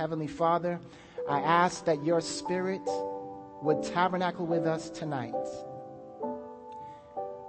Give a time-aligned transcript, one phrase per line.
[0.00, 0.80] Heavenly Father,
[1.28, 2.80] I ask that your Spirit
[3.60, 5.34] would tabernacle with us tonight.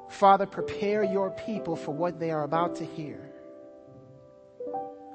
[0.10, 3.32] Father, prepare your people for what they are about to hear.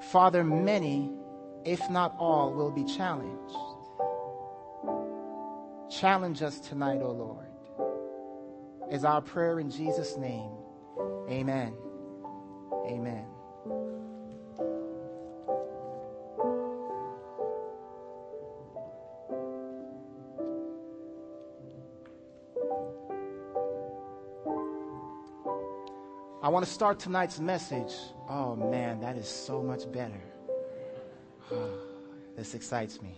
[0.09, 1.11] Father, many,
[1.63, 3.53] if not all, will be challenged.
[5.91, 10.49] Challenge us tonight, O oh Lord, is our prayer in Jesus' name.
[11.29, 11.75] Amen.
[12.87, 13.27] Amen.
[26.47, 27.93] I want to start tonight's message.
[28.29, 30.21] Oh man, that is so much better.
[32.37, 33.17] this excites me.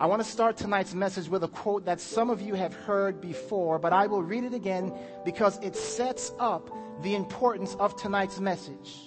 [0.00, 3.20] I want to start tonight's message with a quote that some of you have heard
[3.20, 4.90] before, but I will read it again
[5.26, 6.70] because it sets up
[7.02, 9.02] the importance of tonight's message.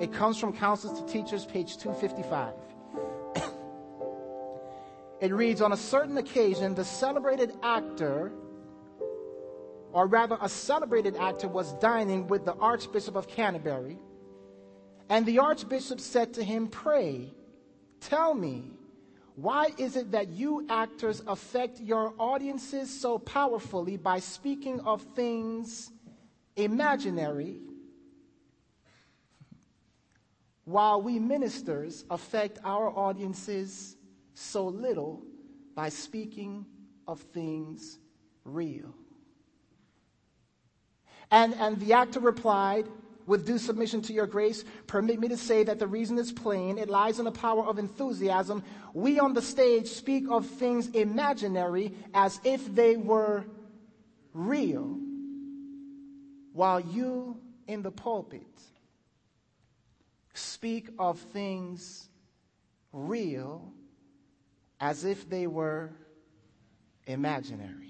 [0.00, 2.54] It comes from Counsels to Teachers, page 255.
[5.20, 8.32] it reads On a certain occasion, the celebrated actor
[9.92, 13.98] or rather, a celebrated actor was dining with the Archbishop of Canterbury.
[15.08, 17.32] And the Archbishop said to him, Pray,
[18.00, 18.70] tell me,
[19.34, 25.90] why is it that you actors affect your audiences so powerfully by speaking of things
[26.56, 27.58] imaginary,
[30.64, 33.96] while we ministers affect our audiences
[34.34, 35.22] so little
[35.74, 36.66] by speaking
[37.08, 37.98] of things
[38.44, 38.94] real?
[41.30, 42.86] And, and the actor replied,
[43.26, 46.78] with due submission to your grace, permit me to say that the reason is plain.
[46.78, 48.64] It lies in the power of enthusiasm.
[48.92, 53.44] We on the stage speak of things imaginary as if they were
[54.32, 54.98] real,
[56.52, 58.42] while you in the pulpit
[60.34, 62.08] speak of things
[62.92, 63.72] real
[64.80, 65.92] as if they were
[67.06, 67.89] imaginary.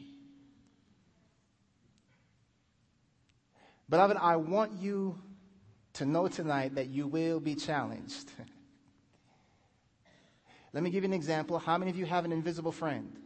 [3.90, 5.18] Beloved, I want you
[5.94, 8.30] to know tonight that you will be challenged.
[10.72, 11.58] Let me give you an example.
[11.58, 13.16] How many of you have an invisible friend?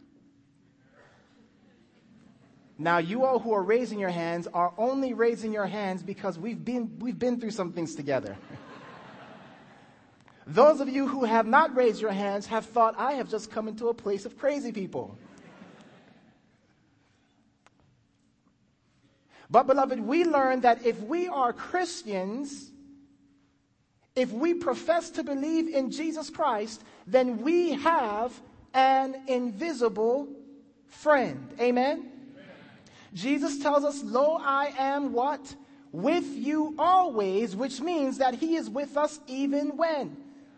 [2.78, 6.64] Now, you all who are raising your hands are only raising your hands because we've
[6.64, 8.34] been, we've been through some things together.
[10.46, 13.68] Those of you who have not raised your hands have thought, I have just come
[13.68, 15.18] into a place of crazy people.
[19.50, 22.70] But, beloved, we learn that if we are Christians,
[24.16, 28.32] if we profess to believe in Jesus Christ, then we have
[28.72, 30.28] an invisible
[30.86, 31.48] friend.
[31.60, 31.98] Amen?
[31.98, 32.10] Amen?
[33.12, 35.54] Jesus tells us, Lo, I am what?
[35.92, 40.16] With you always, which means that He is with us even when?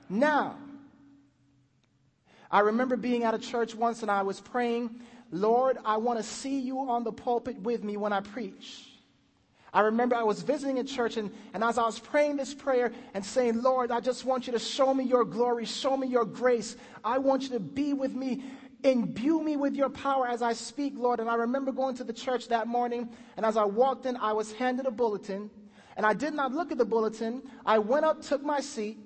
[0.09, 0.57] Now.
[2.51, 5.01] I remember being at a church once and I was praying
[5.31, 8.87] Lord, I want to see you on the pulpit with me when I preach.
[9.73, 12.93] I remember I was visiting a church, and, and as I was praying this prayer
[13.13, 16.25] and saying, Lord, I just want you to show me your glory, show me your
[16.25, 16.77] grace.
[17.05, 18.43] I want you to be with me,
[18.85, 21.21] imbue me with your power as I speak, Lord.
[21.21, 24.33] And I remember going to the church that morning, and as I walked in, I
[24.33, 25.51] was handed a bulletin.
[25.97, 27.43] And I did not look at the bulletin.
[27.65, 28.99] I went up, took my seat,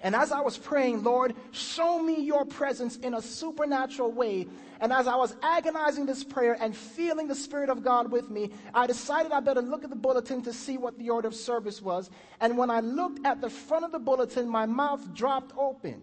[0.00, 4.46] and as I was praying, Lord, show me your presence in a supernatural way.
[4.80, 8.52] And as I was agonizing this prayer and feeling the Spirit of God with me,
[8.72, 11.82] I decided I better look at the bulletin to see what the order of service
[11.82, 12.10] was.
[12.40, 16.02] And when I looked at the front of the bulletin, my mouth dropped open.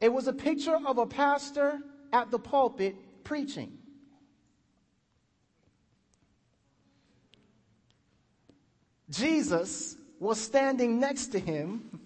[0.00, 1.80] It was a picture of a pastor
[2.14, 3.76] at the pulpit preaching.
[9.10, 11.98] Jesus was standing next to him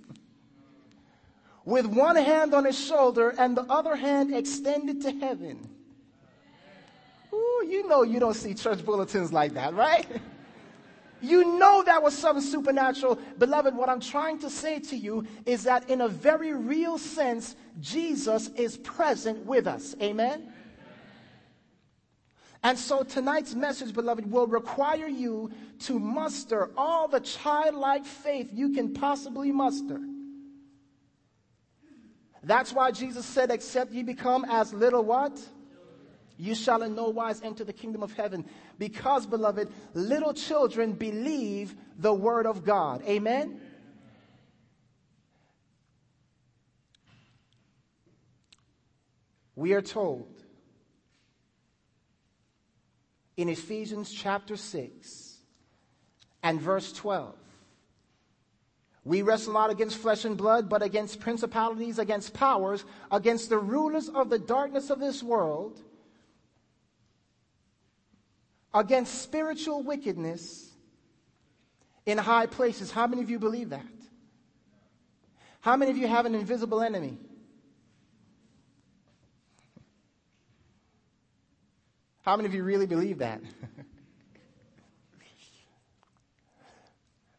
[1.64, 5.68] with one hand on his shoulder and the other hand extended to heaven.
[7.32, 10.06] Ooh, you know you don't see church bulletins like that, right?
[11.20, 13.18] You know that was something supernatural.
[13.38, 17.56] Beloved, what I'm trying to say to you is that in a very real sense,
[17.80, 19.96] Jesus is present with us.
[20.00, 20.52] Amen?
[22.64, 25.50] And so tonight's message, beloved, will require you
[25.80, 30.00] to muster all the childlike faith you can possibly muster.
[32.42, 35.38] That's why Jesus said, except ye become as little what?
[36.38, 38.46] You shall in no wise enter the kingdom of heaven.
[38.78, 43.02] Because, beloved, little children believe the word of God.
[43.06, 43.60] Amen?
[49.54, 50.33] We are told
[53.36, 55.38] in Ephesians chapter 6
[56.42, 57.34] and verse 12.
[59.04, 64.08] We wrestle not against flesh and blood, but against principalities, against powers, against the rulers
[64.08, 65.78] of the darkness of this world,
[68.72, 70.70] against spiritual wickedness
[72.06, 72.90] in high places.
[72.90, 73.84] How many of you believe that?
[75.60, 77.18] How many of you have an invisible enemy?
[82.24, 83.42] How many of you really believe that?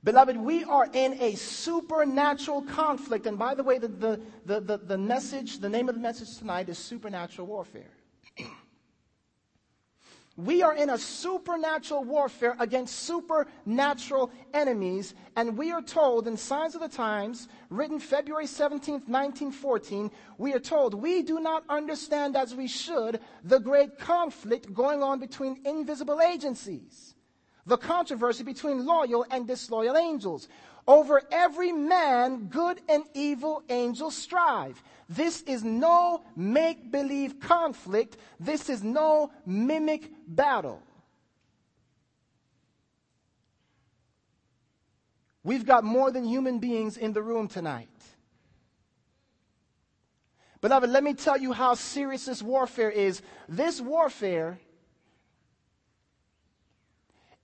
[0.04, 3.26] Beloved, we are in a supernatural conflict.
[3.26, 6.70] And by the way, the, the, the, the, message, the name of the message tonight
[6.70, 7.90] is supernatural warfare.
[10.38, 16.76] We are in a supernatural warfare against supernatural enemies, and we are told in Signs
[16.76, 22.54] of the Times, written February 17th, 1914, we are told we do not understand as
[22.54, 27.15] we should the great conflict going on between invisible agencies
[27.66, 30.48] the controversy between loyal and disloyal angels.
[30.88, 34.82] Over every man, good and evil angels strive.
[35.10, 38.18] This is no make believe conflict.
[38.40, 40.82] This is no mimic battle.
[45.44, 47.90] We've got more than human beings in the room tonight.
[50.62, 53.22] Beloved, let me tell you how serious this warfare is.
[53.48, 54.60] This warfare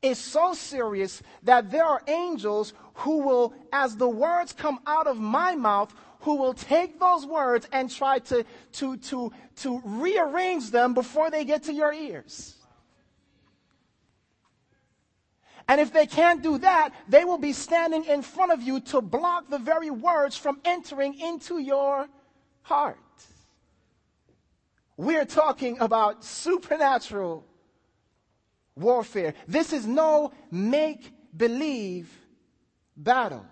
[0.01, 5.18] is so serious that there are angels who will, as the words come out of
[5.18, 10.94] my mouth, who will take those words and try to, to, to, to rearrange them
[10.94, 12.56] before they get to your ears.
[15.68, 19.01] And if they can't do that, they will be standing in front of you to
[19.01, 22.07] block the very words from entering into your
[22.63, 22.98] heart.
[24.98, 27.45] We're talking about supernatural
[28.76, 29.34] warfare.
[29.48, 32.12] This is no make believe
[32.96, 33.46] battle.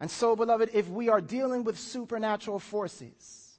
[0.00, 3.58] And so, beloved, if we are dealing with supernatural forces,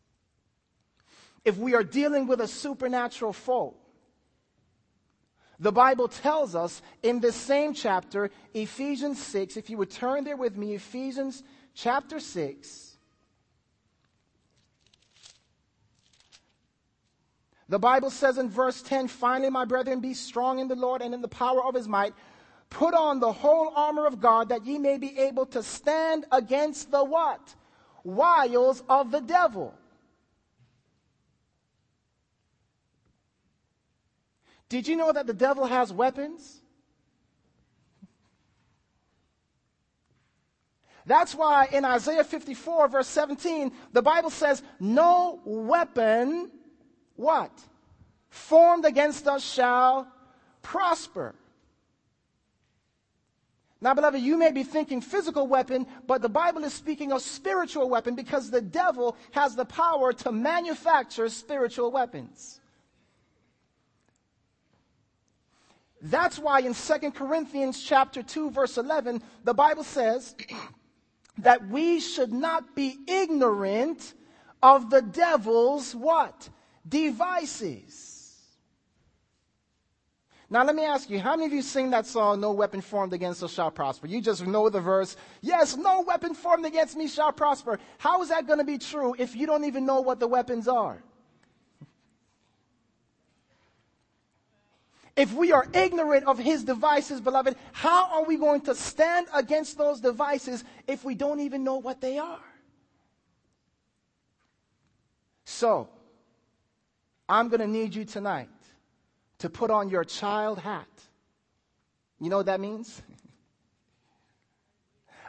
[1.43, 3.75] if we are dealing with a supernatural foe,
[5.59, 10.35] the Bible tells us in this same chapter, Ephesians 6, if you would turn there
[10.35, 11.43] with me, Ephesians
[11.73, 12.94] chapter 6,
[17.67, 21.13] The Bible says in verse 10 Finally, my brethren, be strong in the Lord and
[21.13, 22.13] in the power of his might.
[22.69, 26.91] Put on the whole armor of God that ye may be able to stand against
[26.91, 27.55] the what?
[28.03, 29.73] Wiles of the devil.
[34.69, 36.61] Did you know that the devil has weapons?
[41.05, 46.51] That's why in Isaiah 54, verse 17, the Bible says, No weapon
[47.15, 47.51] what?
[48.29, 50.07] Formed against us shall
[50.61, 51.35] prosper.
[53.81, 57.89] Now, beloved, you may be thinking physical weapon, but the Bible is speaking of spiritual
[57.89, 62.59] weapon because the devil has the power to manufacture spiritual weapons.
[66.01, 70.35] That's why in 2 Corinthians chapter 2 verse 11, the Bible says
[71.39, 74.13] that we should not be ignorant
[74.61, 76.49] of the devil's what?
[76.87, 78.05] Devices.
[80.47, 83.13] Now, let me ask you, how many of you sing that song, No Weapon Formed
[83.13, 84.05] Against Us Shall Prosper?
[84.05, 87.79] You just know the verse, yes, no weapon formed against me shall prosper.
[87.97, 90.67] How is that going to be true if you don't even know what the weapons
[90.67, 91.01] are?
[95.15, 99.77] If we are ignorant of his devices, beloved, how are we going to stand against
[99.77, 102.43] those devices if we don't even know what they are?
[105.45, 105.89] So,
[107.27, 108.49] I'm going to need you tonight
[109.39, 110.87] to put on your child hat.
[112.19, 113.01] You know what that means?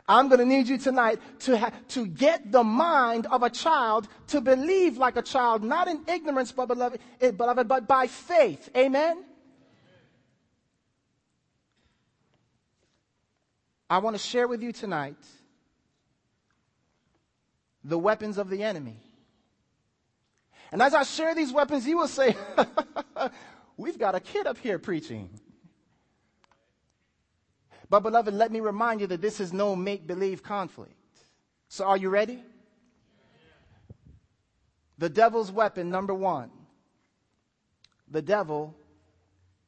[0.09, 4.07] I'm going to need you tonight to, ha- to get the mind of a child
[4.29, 8.69] to believe like a child, not in ignorance, but beloved, eh, beloved, but by faith.
[8.77, 9.25] Amen?
[13.89, 15.17] I want to share with you tonight
[17.83, 19.01] the weapons of the enemy.
[20.73, 22.37] And as I share these weapons, you will say,
[23.77, 25.29] We've got a kid up here preaching.
[27.89, 30.93] But, beloved, let me remind you that this is no make believe conflict.
[31.69, 32.43] So, are you ready?
[34.99, 36.51] The devil's weapon, number one.
[38.11, 38.75] The devil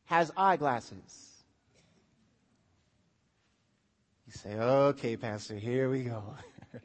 [0.06, 1.44] has eyeglasses.
[4.26, 6.22] You say, okay, Pastor, here we go.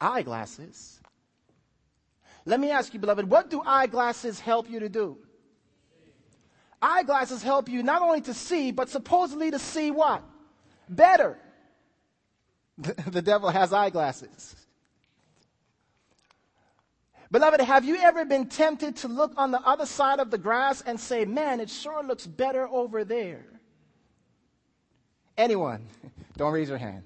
[0.00, 1.00] eyeglasses
[2.44, 5.18] let me ask you, beloved, what do eyeglasses help you to do?
[6.84, 10.22] eyeglasses help you not only to see, but supposedly to see what?
[10.88, 11.38] Better.
[13.06, 14.56] The devil has eyeglasses.
[17.30, 20.82] Beloved, have you ever been tempted to look on the other side of the grass
[20.82, 23.46] and say, man, it sure looks better over there?
[25.38, 25.86] Anyone?
[26.36, 27.04] Don't raise your hand.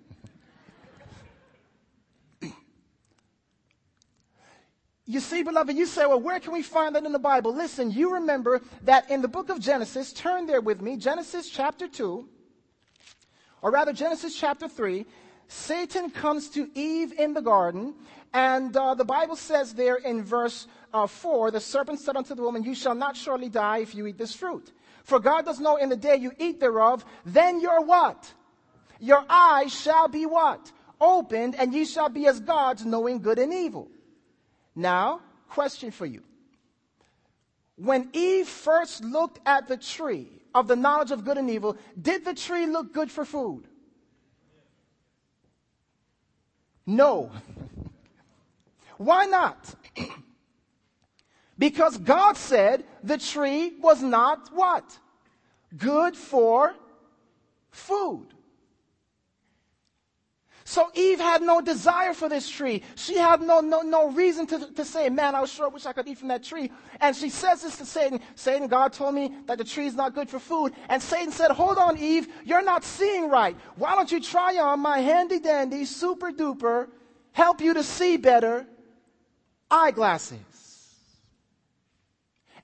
[5.10, 7.54] You see, beloved, you say, well, where can we find that in the Bible?
[7.54, 11.88] Listen, you remember that in the book of Genesis, turn there with me, Genesis chapter
[11.88, 12.28] 2,
[13.62, 15.06] or rather Genesis chapter 3,
[15.48, 17.94] Satan comes to Eve in the garden,
[18.34, 22.42] and uh, the Bible says there in verse uh, 4, the serpent said unto the
[22.42, 24.72] woman, You shall not surely die if you eat this fruit.
[25.04, 28.30] For God does know in the day you eat thereof, then your what?
[29.00, 30.70] Your eyes shall be what?
[31.00, 33.88] Opened, and ye shall be as gods, knowing good and evil.
[34.78, 36.22] Now, question for you.
[37.74, 42.24] When Eve first looked at the tree of the knowledge of good and evil, did
[42.24, 43.64] the tree look good for food?
[46.86, 47.32] No.
[48.98, 49.74] Why not?
[51.58, 54.96] because God said the tree was not what?
[55.76, 56.76] Good for
[57.72, 58.28] food.
[60.68, 62.82] So Eve had no desire for this tree.
[62.94, 66.06] She had no, no, no reason to, to say, man, I sure wish I could
[66.06, 66.70] eat from that tree.
[67.00, 68.20] And she says this to Satan.
[68.34, 70.74] Satan, God told me that the tree is not good for food.
[70.90, 73.56] And Satan said, hold on, Eve, you're not seeing right.
[73.76, 76.88] Why don't you try on my handy dandy, super duper,
[77.32, 78.66] help you to see better
[79.70, 80.38] eyeglasses?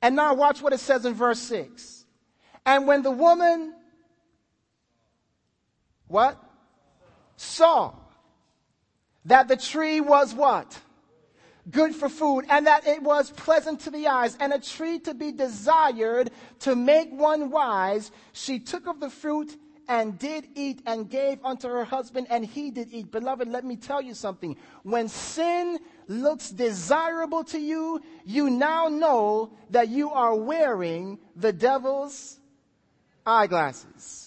[0.03, 2.05] And now watch what it says in verse 6.
[2.67, 3.73] And when the woman,
[6.07, 6.39] what?
[7.37, 7.95] Saw
[9.25, 10.79] that the tree was what?
[11.71, 15.15] Good for food, and that it was pleasant to the eyes, and a tree to
[15.15, 18.11] be desired to make one wise.
[18.33, 19.57] She took of the fruit
[19.89, 23.11] and did eat and gave unto her husband, and he did eat.
[23.11, 24.57] Beloved, let me tell you something.
[24.83, 32.39] When sin looks desirable to you, you now know that you are wearing the devil's
[33.27, 34.24] eyeglasses.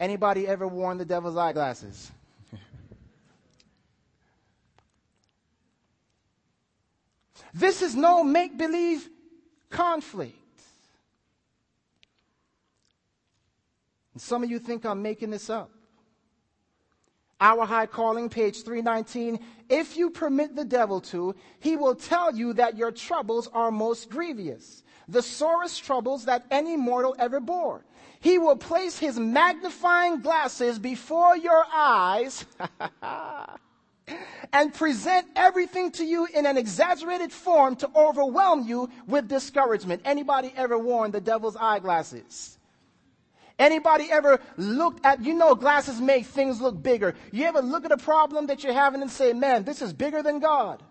[0.00, 2.10] Anybody ever worn the devil's eyeglasses?
[7.54, 9.08] this is no make believe
[9.70, 10.34] conflict.
[14.14, 15.70] And some of you think I'm making this up.
[17.40, 19.38] Our High Calling, page 319.
[19.68, 24.08] If you permit the devil to, he will tell you that your troubles are most
[24.08, 27.84] grievous, the sorest troubles that any mortal ever bore.
[28.24, 32.46] He will place his magnifying glasses before your eyes
[34.50, 40.00] and present everything to you in an exaggerated form to overwhelm you with discouragement.
[40.06, 42.58] Anybody ever worn the devil's eyeglasses?
[43.58, 47.14] Anybody ever looked at, you know, glasses make things look bigger.
[47.30, 50.22] You ever look at a problem that you're having and say, man, this is bigger
[50.22, 50.82] than God?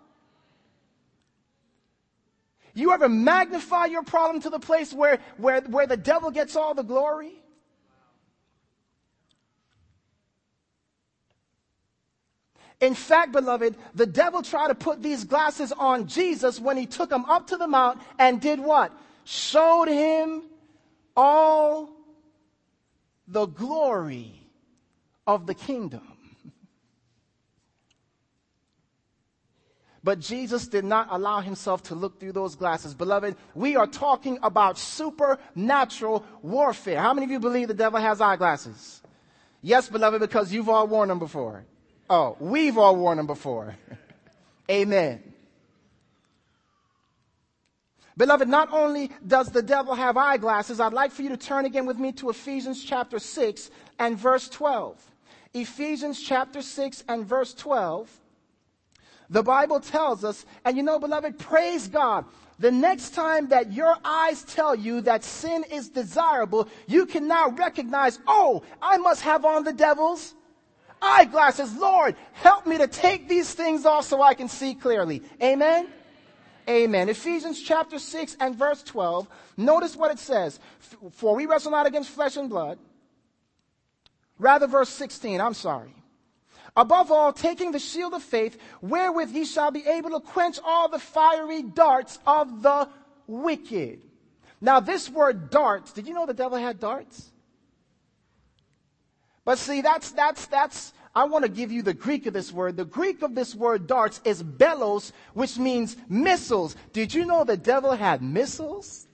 [2.74, 6.74] You ever magnify your problem to the place where, where, where the devil gets all
[6.74, 7.34] the glory?
[12.82, 17.12] In fact, beloved, the devil tried to put these glasses on Jesus when he took
[17.12, 18.92] him up to the mount and did what?
[19.24, 20.44] Showed him
[21.16, 21.92] all
[23.28, 24.34] the glory
[25.26, 26.18] of the kingdom.
[30.04, 32.94] But Jesus did not allow himself to look through those glasses.
[32.94, 37.00] Beloved, we are talking about supernatural warfare.
[37.00, 39.02] How many of you believe the devil has eyeglasses?
[39.62, 41.64] Yes, beloved, because you've all worn them before.
[42.10, 43.78] Oh, we've all worn them before.
[44.70, 45.24] Amen.
[48.18, 51.86] Beloved, not only does the devil have eyeglasses, I'd like for you to turn again
[51.86, 55.02] with me to Ephesians chapter 6 and verse 12.
[55.54, 58.20] Ephesians chapter 6 and verse 12.
[59.30, 62.26] The Bible tells us, and you know, beloved, praise God.
[62.60, 67.50] The next time that your eyes tell you that sin is desirable, you can now
[67.50, 70.36] recognize, oh, I must have on the devil's
[71.02, 71.76] eyeglasses.
[71.76, 75.24] Lord, help me to take these things off so I can see clearly.
[75.42, 75.88] Amen?
[76.70, 77.10] Amen.
[77.10, 79.28] Ephesians chapter 6 and verse 12.
[79.58, 80.60] Notice what it says.
[81.12, 82.80] For we wrestle not against flesh and blood.
[84.40, 85.42] Rather, verse 16.
[85.42, 85.94] I'm sorry.
[86.76, 90.90] Above all, taking the shield of faith, wherewith ye shall be able to quench all
[90.90, 92.90] the fiery darts of the
[93.28, 94.02] wicked.
[94.60, 97.32] Now, this word darts, did you know the devil had darts?
[99.46, 102.76] But see, that's, that's, that's I want to give you the Greek of this word.
[102.76, 106.76] The Greek of this word darts is belos, which means missiles.
[106.92, 109.06] Did you know the devil had missiles?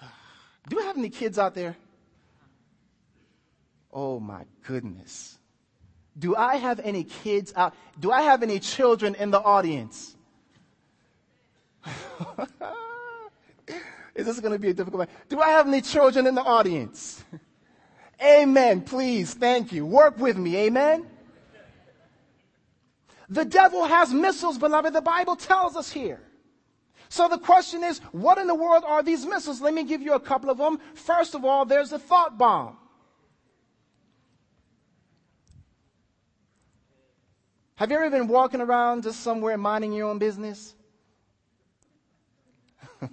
[0.68, 1.76] Do we have any kids out there?
[3.92, 5.38] Oh my goodness.
[6.18, 7.74] Do I have any kids out?
[7.98, 10.16] Do I have any children in the audience?
[14.14, 15.08] Is this going to be a difficult one?
[15.28, 17.24] Do I have any children in the audience?
[18.22, 18.80] Amen.
[18.80, 19.32] Please.
[19.34, 19.86] Thank you.
[19.86, 20.56] Work with me.
[20.56, 21.06] Amen.
[23.28, 24.92] The devil has missiles, beloved.
[24.92, 26.20] The Bible tells us here.
[27.10, 29.60] So the question is, what in the world are these missiles?
[29.60, 30.78] Let me give you a couple of them.
[30.94, 32.76] First of all, there's the thought bomb.
[37.78, 40.74] Have you ever been walking around just somewhere minding your own business?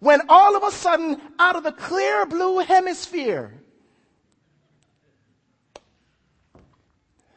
[0.00, 3.54] when all of a sudden, out of the clear blue hemisphere,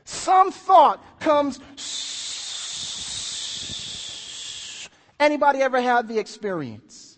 [0.04, 1.62] some thought comes.
[5.22, 7.18] Anybody ever had the experience?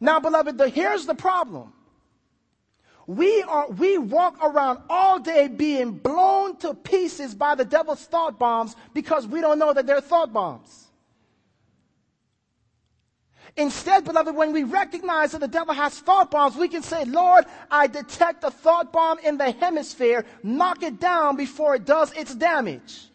[0.00, 1.72] Now, beloved, the, here's the problem.
[3.10, 8.38] We are, we walk around all day being blown to pieces by the devil's thought
[8.38, 10.86] bombs because we don't know that they're thought bombs.
[13.56, 17.46] Instead, beloved, when we recognize that the devil has thought bombs, we can say, Lord,
[17.68, 20.24] I detect a thought bomb in the hemisphere.
[20.44, 23.08] Knock it down before it does its damage.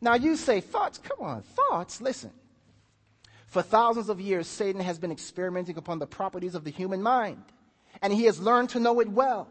[0.00, 2.30] Now you say, thoughts, come on, thoughts, listen.
[3.50, 7.42] For thousands of years, Satan has been experimenting upon the properties of the human mind,
[8.00, 9.48] and he has learned to know it well.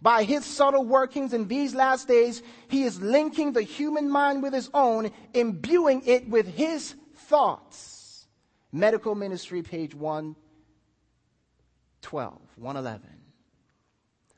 [0.00, 4.54] By his subtle workings in these last days, he is linking the human mind with
[4.54, 8.26] his own, imbuing it with his thoughts.
[8.72, 13.10] Medical Ministry, page 112, 111.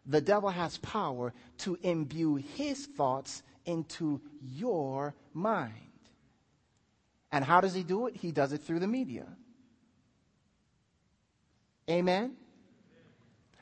[0.06, 5.87] The devil has power to imbue his thoughts into your mind.
[7.30, 8.16] And how does he do it?
[8.16, 9.26] He does it through the media.
[11.88, 12.36] Amen?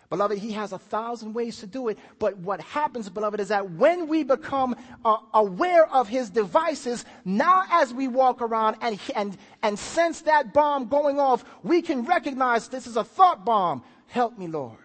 [0.09, 1.99] Beloved, he has a thousand ways to do it.
[2.21, 7.65] But what happens, beloved, is that when we become uh, aware of his devices, now
[7.71, 12.69] as we walk around and, and, and sense that bomb going off, we can recognize
[12.69, 13.83] this is a thought bomb.
[14.07, 14.79] Help me, Lord.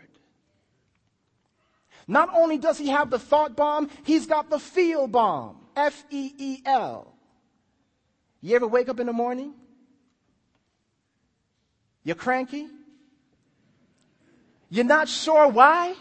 [2.07, 5.57] Not only does he have the thought bomb, he's got the feel bomb.
[5.75, 7.15] F E E L.
[8.41, 9.53] You ever wake up in the morning?
[12.03, 12.67] You're cranky?
[14.69, 15.93] You're not sure why?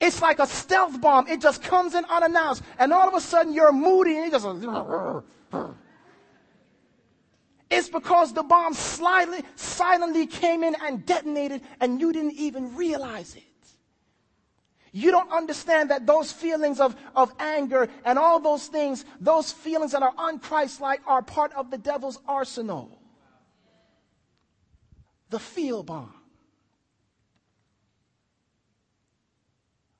[0.00, 1.28] It's like a stealth bomb.
[1.28, 2.62] It just comes in unannounced.
[2.78, 5.76] And all of a sudden you're moody and you just.
[7.70, 13.34] It's because the bomb slightly, silently came in and detonated and you didn't even realize
[13.36, 13.44] it.
[14.92, 19.92] You don't understand that those feelings of, of anger and all those things, those feelings
[19.92, 22.98] that are unchristlike are part of the devil's arsenal.
[25.30, 26.12] The feel bomb.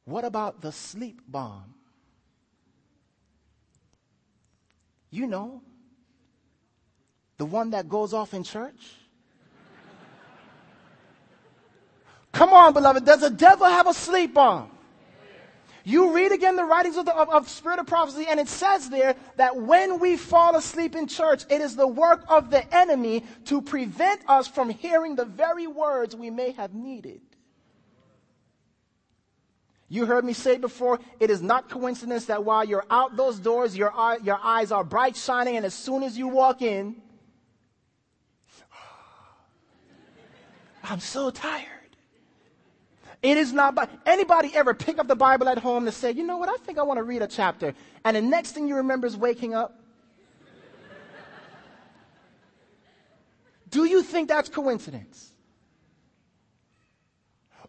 [0.05, 1.75] What about the sleep bomb?
[5.11, 5.63] You know,
[7.39, 8.95] the one that goes off in church.
[12.33, 13.07] Come on, beloved.
[13.07, 14.72] Does the devil have a sleep bomb?
[15.85, 18.89] You read again the writings of the of, of Spirit of Prophecy, and it says
[18.89, 23.25] there that when we fall asleep in church, it is the work of the enemy
[23.47, 27.21] to prevent us from hearing the very words we may have needed.
[29.89, 33.77] You heard me say before, it is not coincidence that while you're out those doors,
[33.77, 33.93] your,
[34.23, 37.03] your eyes are bright shining, and as soon as you walk in,
[40.83, 41.82] I'm so tired.
[43.23, 46.25] It is not by anybody ever pick up the Bible at home to say, you
[46.25, 47.73] know what, I think I want to read a chapter.
[48.05, 49.79] And the next thing you remember is waking up.
[53.71, 55.31] Do you think that's coincidence?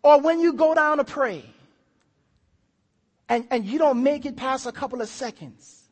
[0.01, 1.45] Or when you go down to pray
[3.29, 5.82] and, and you don't make it past a couple of seconds.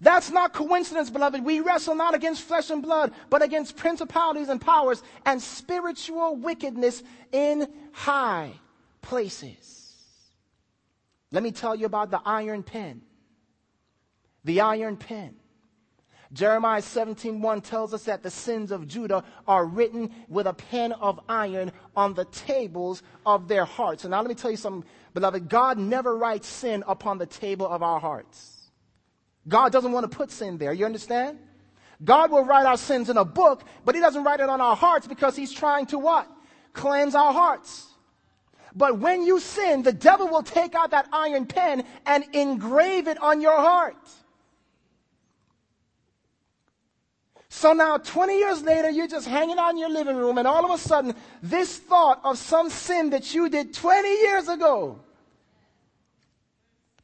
[0.00, 1.44] That's not coincidence, beloved.
[1.44, 7.02] We wrestle not against flesh and blood, but against principalities and powers and spiritual wickedness
[7.32, 8.52] in high
[9.00, 9.94] places.
[11.32, 13.02] Let me tell you about the iron pen.
[14.44, 15.36] The iron pen.
[16.32, 21.20] Jeremiah 17:1 tells us that the sins of Judah are written with a pen of
[21.28, 24.04] iron on the tables of their hearts.
[24.04, 25.48] And now let me tell you something, beloved.
[25.48, 28.55] God never writes sin upon the table of our hearts.
[29.48, 30.72] God doesn't want to put sin there.
[30.72, 31.38] You understand?
[32.04, 34.76] God will write our sins in a book, but He doesn't write it on our
[34.76, 36.30] hearts because He's trying to what?
[36.72, 37.86] Cleanse our hearts.
[38.74, 43.20] But when you sin, the devil will take out that iron pen and engrave it
[43.22, 43.96] on your heart.
[47.48, 50.70] So now, 20 years later, you're just hanging out in your living room, and all
[50.70, 55.00] of a sudden, this thought of some sin that you did 20 years ago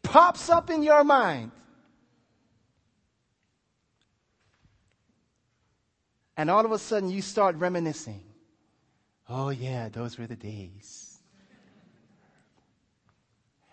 [0.03, 1.53] pops up in your mind.
[6.37, 8.23] And all of a sudden, you start reminiscing.
[9.29, 11.13] Oh, yeah, those were the days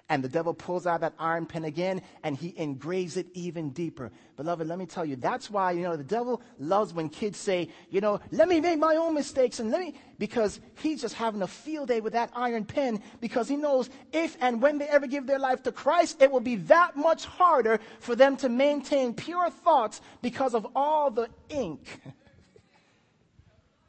[0.09, 4.11] and the devil pulls out that iron pen again and he engraves it even deeper.
[4.35, 7.69] Beloved, let me tell you, that's why, you know, the devil loves when kids say,
[7.91, 11.43] you know, let me make my own mistakes and let me, because he's just having
[11.43, 15.05] a field day with that iron pen because he knows if and when they ever
[15.05, 19.13] give their life to Christ, it will be that much harder for them to maintain
[19.13, 22.01] pure thoughts because of all the ink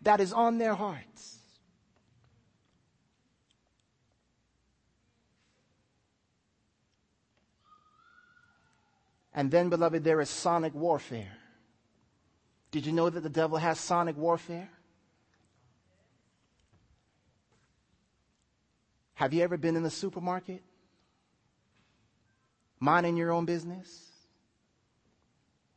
[0.02, 1.38] that is on their hearts.
[9.32, 11.36] And then, beloved, there is sonic warfare.
[12.70, 14.70] Did you know that the devil has sonic warfare?
[19.14, 20.62] Have you ever been in the supermarket?
[22.80, 24.10] Minding your own business?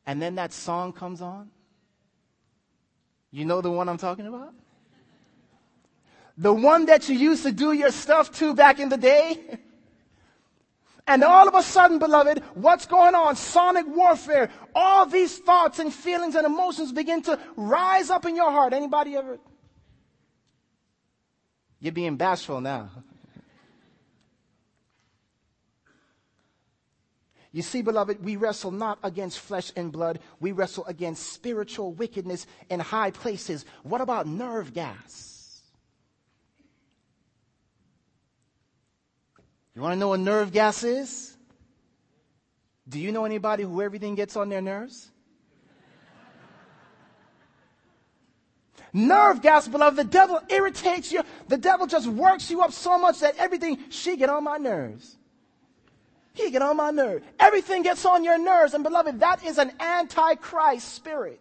[0.06, 1.50] And then that song comes on?
[3.34, 4.54] You know the one I'm talking about?
[6.38, 9.60] The one that you used to do your stuff to back in the day?
[11.06, 13.36] And all of a sudden, beloved, what's going on?
[13.36, 14.50] Sonic warfare.
[14.74, 18.72] All these thoughts and feelings and emotions begin to rise up in your heart.
[18.72, 19.38] Anybody ever?
[21.82, 22.90] You're being bashful now.
[27.54, 30.20] You see, beloved, we wrestle not against flesh and blood.
[30.40, 33.64] We wrestle against spiritual wickedness in high places.
[33.84, 35.62] What about nerve gas?
[39.76, 41.38] You want to know what nerve gas is?
[42.90, 45.12] Do you know anybody who everything gets on their nerves?
[48.92, 51.24] Nerve gas, beloved, the devil irritates you.
[51.48, 55.18] The devil just works you up so much that everything, she get on my nerves.
[56.34, 57.24] He get on my nerves.
[57.40, 58.74] Everything gets on your nerves.
[58.74, 61.40] And beloved, that is an antichrist spirit.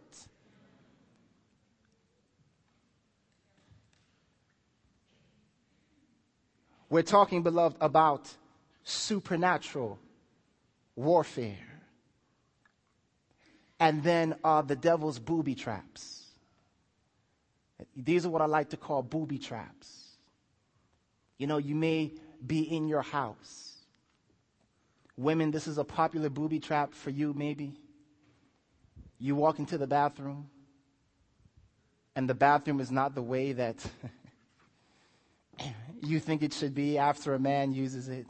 [6.91, 8.29] We're talking, beloved, about
[8.85, 9.99] supernatural
[10.95, 11.57] warfare.
[13.81, 16.27] And then uh, the devil's booby traps.
[17.97, 20.11] These are what I like to call booby traps.
[21.39, 22.13] You know, you may
[22.47, 23.72] be in your house.
[25.17, 27.75] Women, this is a popular booby trap for you, maybe.
[29.19, 30.49] You walk into the bathroom,
[32.17, 33.77] and the bathroom is not the way that
[36.03, 38.27] you think it should be after a man uses it.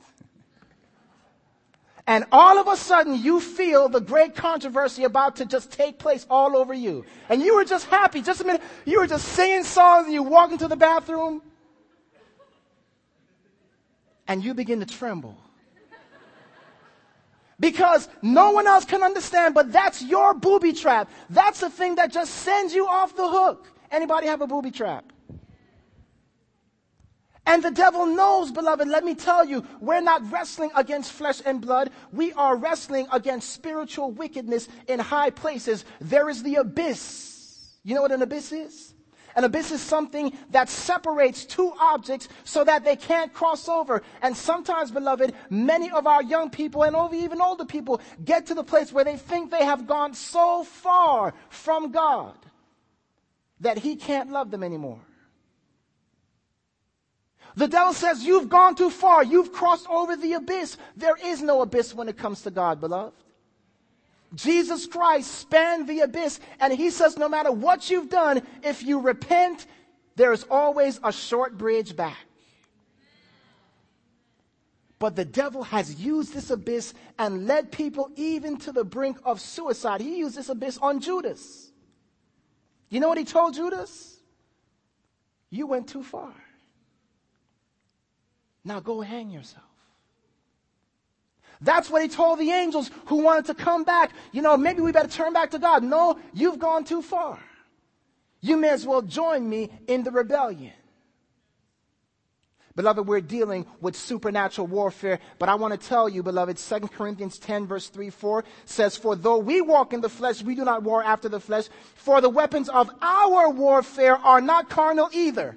[2.06, 6.26] And all of a sudden, you feel the great controversy about to just take place
[6.28, 7.04] all over you.
[7.28, 8.22] And you were just happy.
[8.22, 8.62] Just a minute.
[8.84, 11.42] You were just singing songs and you walk into the bathroom.
[14.26, 15.38] And you begin to tremble.
[17.62, 21.08] Because no one else can understand, but that's your booby trap.
[21.30, 23.70] That's the thing that just sends you off the hook.
[23.88, 25.12] Anybody have a booby trap?
[27.46, 31.60] And the devil knows, beloved, let me tell you, we're not wrestling against flesh and
[31.60, 31.90] blood.
[32.12, 35.84] We are wrestling against spiritual wickedness in high places.
[36.00, 37.78] There is the abyss.
[37.84, 38.92] You know what an abyss is?
[39.34, 44.02] An abyss is something that separates two objects so that they can't cross over.
[44.20, 48.64] And sometimes, beloved, many of our young people and even older people get to the
[48.64, 52.36] place where they think they have gone so far from God
[53.60, 55.00] that He can't love them anymore.
[57.54, 59.22] The devil says, You've gone too far.
[59.22, 60.76] You've crossed over the abyss.
[60.96, 63.21] There is no abyss when it comes to God, beloved.
[64.34, 69.00] Jesus Christ spanned the abyss, and he says, No matter what you've done, if you
[69.00, 69.66] repent,
[70.16, 72.16] there is always a short bridge back.
[74.98, 79.40] But the devil has used this abyss and led people even to the brink of
[79.40, 80.00] suicide.
[80.00, 81.72] He used this abyss on Judas.
[82.88, 84.20] You know what he told Judas?
[85.50, 86.32] You went too far.
[88.64, 89.71] Now go hang yourself.
[91.62, 94.12] That's what he told the angels who wanted to come back.
[94.32, 95.82] You know, maybe we better turn back to God.
[95.84, 97.38] No, you've gone too far.
[98.40, 100.72] You may as well join me in the rebellion.
[102.74, 107.38] Beloved, we're dealing with supernatural warfare, but I want to tell you, beloved, 2 Corinthians
[107.38, 110.82] 10 verse 3, 4 says, For though we walk in the flesh, we do not
[110.82, 115.54] war after the flesh, for the weapons of our warfare are not carnal either.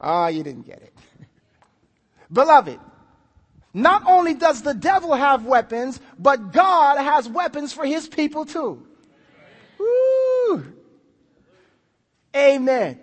[0.00, 0.94] Ah, oh, you didn't get it.
[2.32, 2.78] beloved,
[3.74, 8.86] not only does the devil have weapons, but God has weapons for his people too.
[9.78, 10.64] Woo.
[12.34, 12.98] Amen.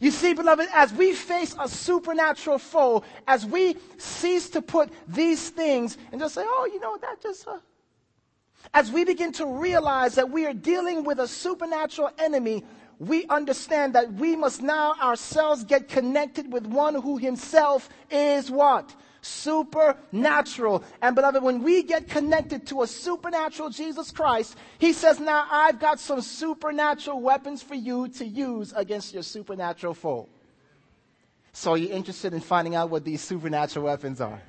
[0.00, 5.50] You see, beloved, as we face a supernatural foe, as we cease to put these
[5.50, 7.58] things and just say, oh, you know, that just, uh,
[8.72, 12.64] as we begin to realize that we are dealing with a supernatural enemy,
[12.98, 18.94] we understand that we must now ourselves get connected with one who himself is what?
[19.24, 20.84] supernatural.
[21.00, 25.80] And beloved, when we get connected to a supernatural Jesus Christ, he says, now I've
[25.80, 30.28] got some supernatural weapons for you to use against your supernatural foe.
[31.52, 34.42] So are you interested in finding out what these supernatural weapons are?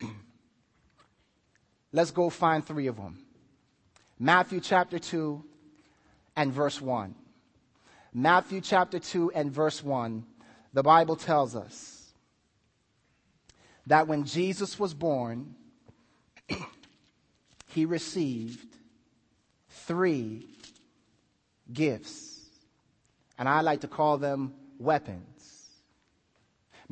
[1.92, 3.18] Let's go find three of them.
[4.18, 5.44] Matthew chapter 2
[6.36, 7.14] and verse 1.
[8.14, 10.24] Matthew chapter 2 and verse 1,
[10.72, 12.12] the Bible tells us
[13.86, 15.54] that when Jesus was born,
[17.68, 18.76] he received
[19.68, 20.46] three
[21.72, 22.40] gifts.
[23.38, 25.31] And I like to call them weapons.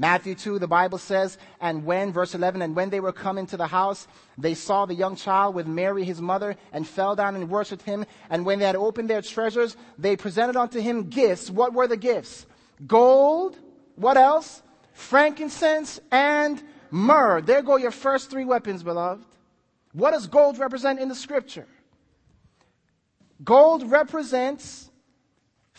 [0.00, 3.58] Matthew 2, the Bible says, and when, verse 11, and when they were come into
[3.58, 4.08] the house,
[4.38, 8.06] they saw the young child with Mary his mother, and fell down and worshipped him.
[8.30, 11.50] And when they had opened their treasures, they presented unto him gifts.
[11.50, 12.46] What were the gifts?
[12.86, 13.58] Gold,
[13.96, 14.62] what else?
[14.94, 17.42] Frankincense and myrrh.
[17.42, 19.22] There go your first three weapons, beloved.
[19.92, 21.66] What does gold represent in the scripture?
[23.44, 24.89] Gold represents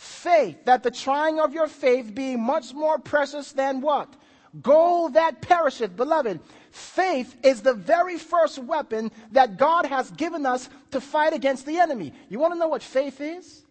[0.02, 4.12] faith, that the trying of your faith being much more precious than what?
[4.60, 5.96] Gold that perisheth.
[5.96, 6.40] Beloved,
[6.72, 11.78] faith is the very first weapon that God has given us to fight against the
[11.78, 12.12] enemy.
[12.28, 13.64] You want to know what faith is?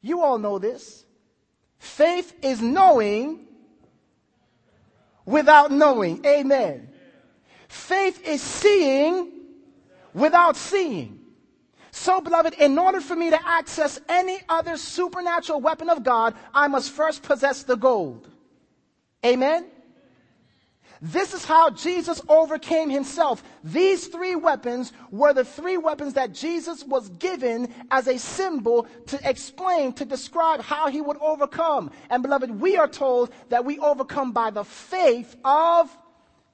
[0.00, 1.04] You all know this.
[1.78, 3.46] Faith is knowing
[5.26, 6.24] without knowing.
[6.24, 6.88] Amen.
[7.68, 9.30] Faith is seeing
[10.14, 11.23] without seeing.
[11.96, 16.66] So, beloved, in order for me to access any other supernatural weapon of God, I
[16.66, 18.28] must first possess the gold.
[19.24, 19.66] Amen?
[21.00, 23.44] This is how Jesus overcame himself.
[23.62, 29.20] These three weapons were the three weapons that Jesus was given as a symbol to
[29.22, 31.92] explain, to describe how he would overcome.
[32.10, 35.96] And beloved, we are told that we overcome by the faith of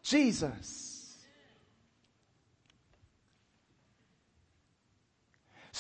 [0.03, 0.90] Jesus.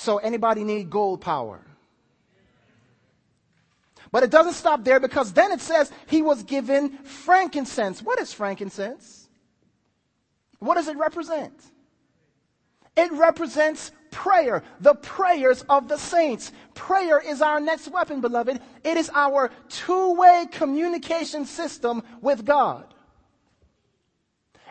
[0.00, 1.60] So anybody need gold power?
[4.10, 8.02] But it doesn't stop there because then it says he was given frankincense.
[8.02, 9.28] What is frankincense?
[10.58, 11.52] What does it represent?
[12.96, 16.50] It represents prayer, the prayers of the saints.
[16.74, 18.58] Prayer is our next weapon, beloved.
[18.82, 22.89] It is our two way communication system with God.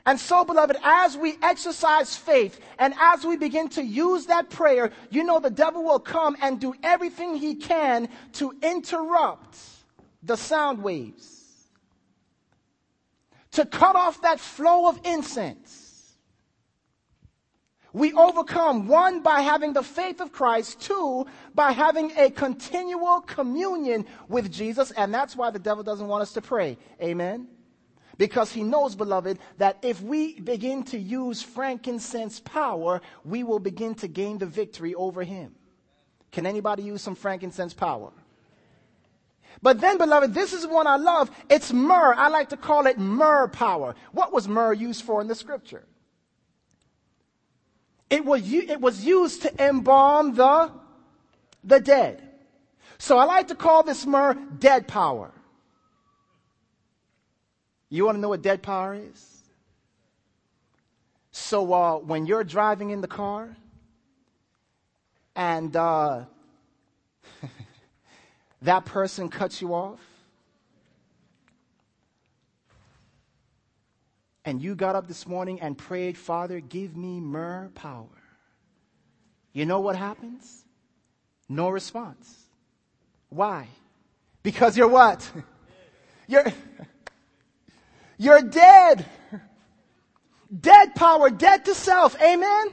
[0.05, 4.91] And so, beloved, as we exercise faith and as we begin to use that prayer,
[5.09, 9.57] you know the devil will come and do everything he can to interrupt
[10.23, 11.67] the sound waves,
[13.51, 16.15] to cut off that flow of incense.
[17.91, 24.05] We overcome, one, by having the faith of Christ, two, by having a continual communion
[24.27, 26.77] with Jesus, and that's why the devil doesn't want us to pray.
[27.01, 27.47] Amen.
[28.19, 33.95] Because he knows, beloved, that if we begin to use frankincense power, we will begin
[33.95, 35.55] to gain the victory over him.
[36.33, 38.11] Can anybody use some frankincense power?
[39.61, 41.31] But then, beloved, this is one I love.
[41.49, 42.13] It's myrrh.
[42.13, 43.95] I like to call it myrrh power.
[44.11, 45.85] What was myrrh used for in the scripture?
[48.09, 50.73] It was, it was used to embalm the,
[51.63, 52.21] the dead.
[52.97, 55.31] So I like to call this myrrh dead power.
[57.89, 59.43] You want to know what dead power is?
[61.31, 63.55] So uh, when you're driving in the car
[65.35, 66.25] and uh,
[68.61, 69.99] that person cuts you off,
[74.45, 78.07] and you got up this morning and prayed, Father, give me myrrh power.
[79.53, 80.63] You know what happens?
[81.47, 82.45] No response.
[83.29, 83.67] Why?
[84.41, 85.29] Because you're what?
[86.27, 86.45] You're.
[88.19, 89.05] You're dead.
[90.59, 92.21] Dead power, dead to self.
[92.21, 92.67] Amen?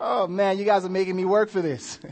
[0.00, 2.00] Oh man, you guys are making me work for this.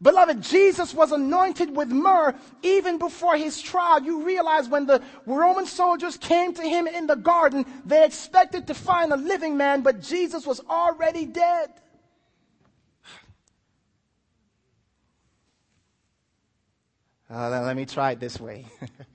[0.00, 4.02] Beloved, Jesus was anointed with myrrh even before his trial.
[4.02, 8.74] You realize when the Roman soldiers came to him in the garden, they expected to
[8.74, 11.70] find a living man, but Jesus was already dead.
[17.30, 18.66] Uh, let me try it this way.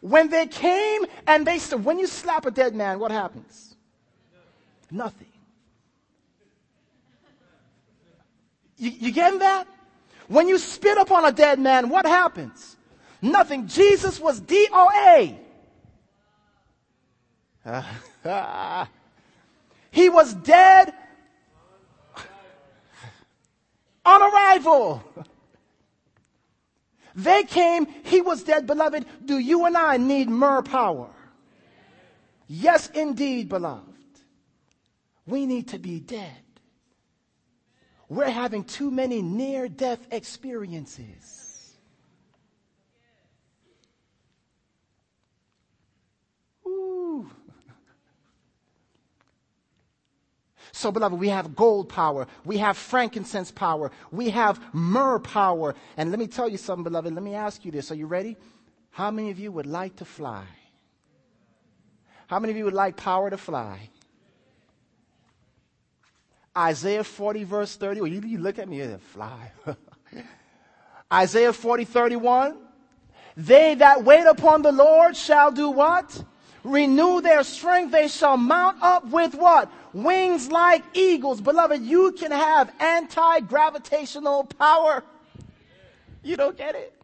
[0.00, 3.76] when they came and they said, when you slap a dead man, what happens?
[4.90, 5.26] Nothing.
[8.76, 9.66] You, you getting that?
[10.28, 12.76] When you spit upon a dead man, what happens?
[13.20, 13.66] Nothing.
[13.66, 15.36] Jesus was DOA.
[19.90, 20.94] He was dead
[24.04, 25.02] on arrival.
[27.14, 29.06] They came, he was dead, beloved.
[29.24, 31.10] Do you and I need more power?
[32.46, 33.86] Yes, indeed, beloved.
[35.26, 36.42] We need to be dead.
[38.08, 41.39] We're having too many near death experiences.
[50.72, 52.26] So, beloved, we have gold power.
[52.44, 53.90] We have frankincense power.
[54.10, 55.74] We have myrrh power.
[55.96, 57.12] And let me tell you something, beloved.
[57.12, 57.90] Let me ask you this.
[57.90, 58.36] Are you ready?
[58.90, 60.44] How many of you would like to fly?
[62.26, 63.90] How many of you would like power to fly?
[66.56, 68.00] Isaiah 40, verse 30.
[68.00, 69.52] Well, you, you look at me and fly.
[71.12, 72.56] Isaiah 40, 31.
[73.36, 76.24] They that wait upon the Lord shall do what?
[76.64, 77.92] Renew their strength.
[77.92, 79.70] They shall mount up with what?
[79.92, 81.40] Wings like eagles.
[81.40, 85.02] Beloved, you can have anti-gravitational power.
[86.22, 86.94] You don't get it.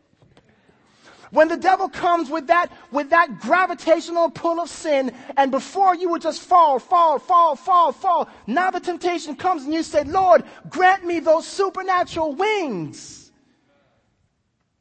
[1.30, 6.08] When the devil comes with that, with that gravitational pull of sin, and before you
[6.10, 10.44] would just fall, fall, fall, fall, fall, now the temptation comes and you say, Lord,
[10.68, 13.32] grant me those supernatural wings.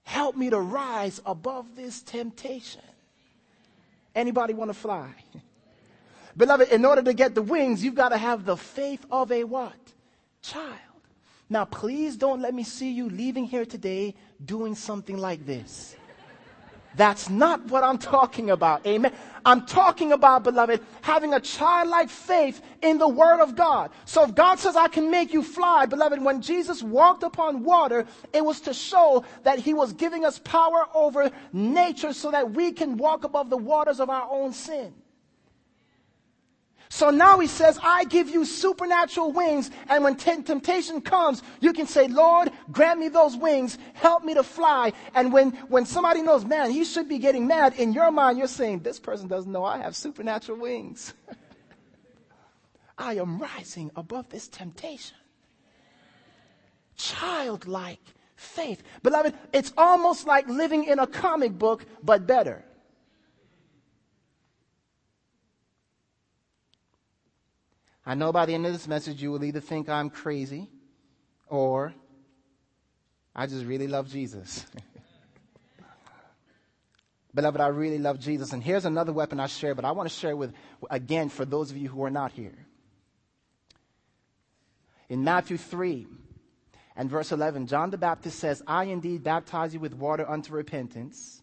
[0.03, 2.81] Help me to rise above this temptation.
[4.15, 5.13] Anybody want to fly?
[6.37, 9.43] Beloved, in order to get the wings, you've got to have the faith of a
[9.43, 9.73] what?
[10.41, 10.79] Child.
[11.49, 15.95] Now, please don't let me see you leaving here today doing something like this.
[16.95, 18.85] That's not what I'm talking about.
[18.85, 19.11] Amen.
[19.45, 23.91] I'm talking about, beloved, having a childlike faith in the Word of God.
[24.05, 28.05] So if God says, I can make you fly, beloved, when Jesus walked upon water,
[28.33, 32.71] it was to show that He was giving us power over nature so that we
[32.71, 34.93] can walk above the waters of our own sin.
[36.95, 39.69] So now he says, I give you supernatural wings.
[39.89, 43.77] And when t- temptation comes, you can say, Lord, grant me those wings.
[43.95, 44.93] Help me to fly.
[45.13, 48.47] And when, when somebody knows, man, he should be getting mad, in your mind, you're
[48.47, 51.13] saying, this person doesn't know I have supernatural wings.
[52.97, 55.17] I am rising above this temptation.
[56.95, 57.99] Childlike
[58.37, 58.83] faith.
[59.03, 62.63] Beloved, it's almost like living in a comic book, but better.
[68.05, 70.69] I know by the end of this message, you will either think I'm crazy
[71.47, 71.93] or
[73.35, 74.65] I just really love Jesus.
[77.33, 78.53] Beloved, I really love Jesus.
[78.53, 80.53] And here's another weapon I share, but I want to share with,
[80.89, 82.55] again, for those of you who are not here.
[85.09, 86.07] In Matthew 3
[86.95, 91.41] and verse 11, John the Baptist says, I indeed baptize you with water unto repentance,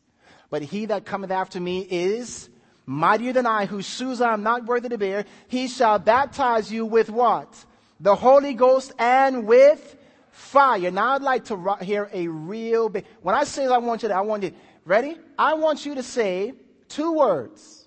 [0.48, 2.48] but he that cometh after me is
[2.86, 6.86] mightier than I, whose shoes I am not worthy to bear, he shall baptize you
[6.86, 7.64] with what?
[8.00, 9.96] The Holy Ghost and with
[10.30, 10.90] fire.
[10.90, 14.14] Now I'd like to hear a real big, when I say I want you to,
[14.14, 14.52] I want you,
[14.84, 15.16] ready?
[15.38, 16.54] I want you to say
[16.88, 17.86] two words.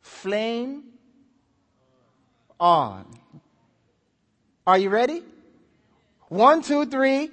[0.00, 0.84] Flame
[2.58, 3.06] on.
[4.66, 5.22] Are you ready?
[6.28, 7.30] One, two, three.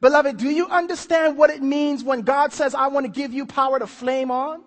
[0.00, 3.46] Beloved, do you understand what it means when God says, I want to give you
[3.46, 4.62] power to flame on?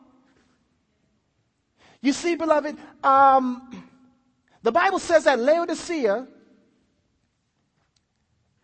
[2.01, 3.85] You see, beloved, um,
[4.63, 6.27] the Bible says that Laodicea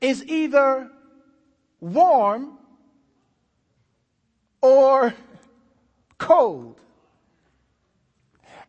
[0.01, 0.89] is either
[1.79, 2.57] warm
[4.61, 5.13] or
[6.17, 6.79] cold.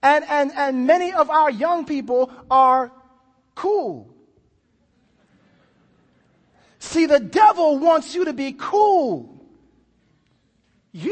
[0.02, 2.92] And, and, and many of our young people are
[3.54, 4.14] cool.
[6.78, 9.34] See, the devil wants you to be cool.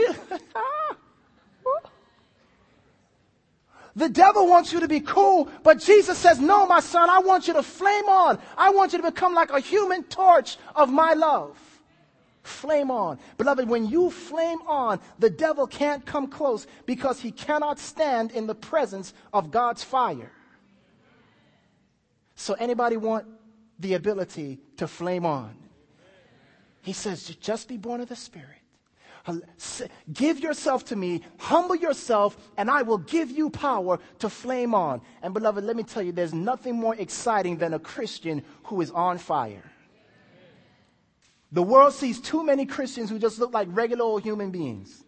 [3.96, 7.48] The devil wants you to be cool, but Jesus says, no, my son, I want
[7.48, 8.38] you to flame on.
[8.58, 11.58] I want you to become like a human torch of my love.
[12.42, 13.18] Flame on.
[13.38, 18.46] Beloved, when you flame on, the devil can't come close because he cannot stand in
[18.46, 20.30] the presence of God's fire.
[22.34, 23.26] So anybody want
[23.78, 25.56] the ability to flame on?
[26.82, 28.50] He says, just be born of the Spirit.
[30.12, 35.00] Give yourself to me, humble yourself, and I will give you power to flame on.
[35.20, 38.92] And beloved, let me tell you, there's nothing more exciting than a Christian who is
[38.92, 39.64] on fire.
[41.50, 45.02] The world sees too many Christians who just look like regular old human beings.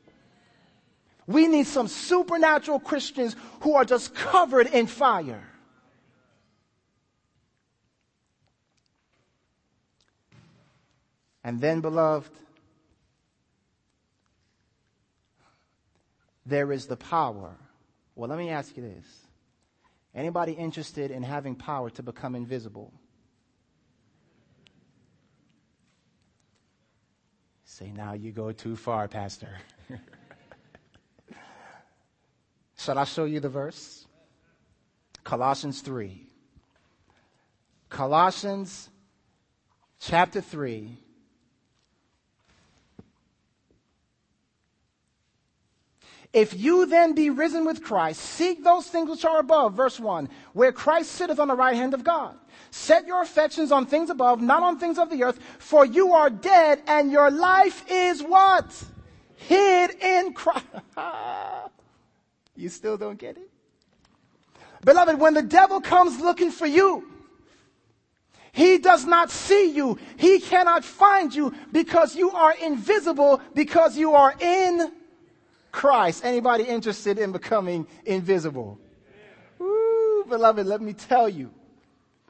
[1.29, 5.45] We need some supernatural Christians who are just covered in fire.
[11.45, 12.33] And then, beloved,
[16.45, 17.57] there is the power.
[18.15, 19.07] Well, let me ask you this.
[20.15, 22.93] Anybody interested in having power to become invisible?
[27.65, 29.51] Say, now you go too far, Pastor.
[32.79, 34.07] Shall I show you the verse?
[35.23, 36.27] Colossians 3.
[37.89, 38.89] Colossians
[40.01, 40.99] chapter 3
[46.39, 50.29] If you then be risen with Christ, seek those things which are above, verse 1,
[50.53, 52.37] where Christ sitteth on the right hand of God.
[52.71, 56.31] Set your affections on things above, not on things of the earth, for you are
[56.31, 58.85] dead and your life is what?
[59.35, 60.65] Hid in Christ.
[62.55, 63.51] you still don't get it?
[64.85, 67.05] Beloved, when the devil comes looking for you,
[68.53, 69.99] he does not see you.
[70.17, 74.93] He cannot find you because you are invisible because you are in
[75.79, 76.25] Christ.
[76.25, 78.81] Anybody interested in becoming invisible?
[79.61, 81.53] Ooh, beloved, let me tell you.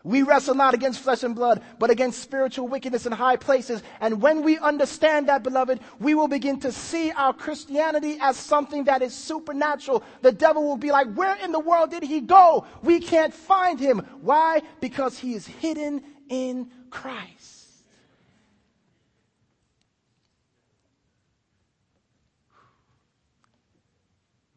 [0.04, 3.82] We wrestle not against flesh and blood, but against spiritual wickedness in high places.
[4.00, 8.84] And when we understand that, beloved, we will begin to see our Christianity as something
[8.84, 10.04] that is supernatural.
[10.20, 12.66] The devil will be like, where in the world did he go?
[12.82, 14.06] We can't find him.
[14.20, 14.60] Why?
[14.80, 17.57] Because he is hidden in Christ.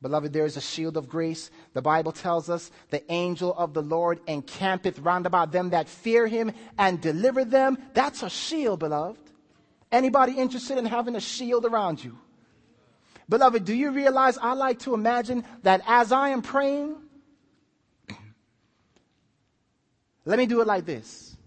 [0.01, 1.51] Beloved, there is a shield of grace.
[1.73, 6.25] The Bible tells us the angel of the Lord encampeth round about them that fear
[6.25, 7.77] him and deliver them.
[7.93, 9.19] That's a shield, beloved.
[9.91, 12.17] Anybody interested in having a shield around you?
[13.29, 16.95] Beloved, do you realize I like to imagine that as I am praying,
[20.25, 21.37] let me do it like this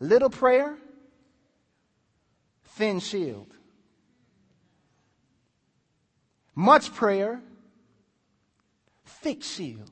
[0.00, 0.78] little prayer,
[2.64, 3.54] thin shield.
[6.54, 7.40] Much prayer,
[9.04, 9.90] thick shield.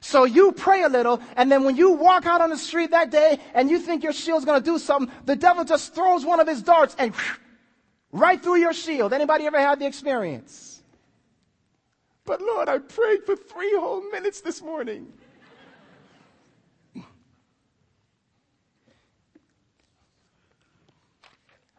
[0.00, 3.10] So you pray a little, and then when you walk out on the street that
[3.10, 6.46] day and you think your shield's gonna do something, the devil just throws one of
[6.46, 7.14] his darts and
[8.12, 9.14] right through your shield.
[9.14, 10.82] Anybody ever had the experience?
[12.26, 15.12] But Lord, I prayed for three whole minutes this morning.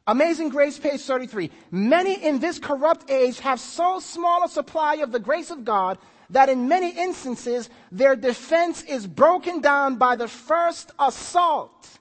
[0.07, 1.49] Amazing Grace, page 33.
[1.71, 5.97] Many in this corrupt age have so small a supply of the grace of God
[6.29, 11.99] that in many instances their defense is broken down by the first assault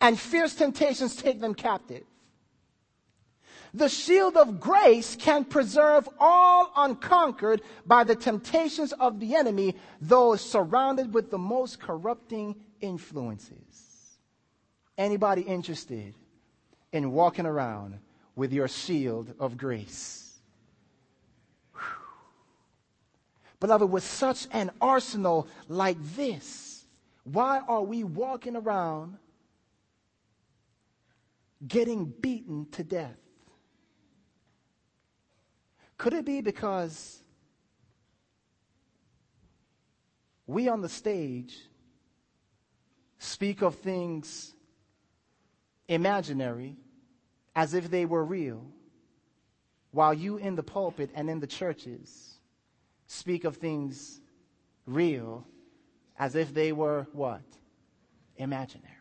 [0.00, 2.02] and fierce temptations take them captive.
[3.72, 10.34] The shield of grace can preserve all unconquered by the temptations of the enemy, though
[10.36, 14.18] surrounded with the most corrupting influences.
[14.96, 16.14] Anybody interested?
[16.96, 17.98] In walking around
[18.34, 20.38] with your shield of grace.
[23.60, 26.84] Beloved, with such an arsenal like this,
[27.24, 29.16] why are we walking around
[31.66, 33.16] getting beaten to death?
[35.98, 37.22] Could it be because
[40.46, 41.58] we on the stage
[43.18, 44.55] speak of things
[45.88, 46.76] imaginary
[47.54, 48.66] as if they were real,
[49.90, 52.34] while you in the pulpit and in the churches
[53.06, 54.20] speak of things
[54.84, 55.46] real
[56.18, 57.42] as if they were what?
[58.36, 58.92] Imaginary.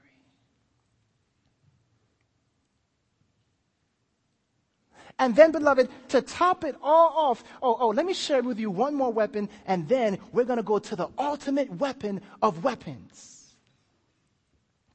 [5.17, 8.69] And then, beloved, to top it all off, oh, oh, let me share with you
[8.69, 13.34] one more weapon, and then we're going to go to the ultimate weapon of weapons.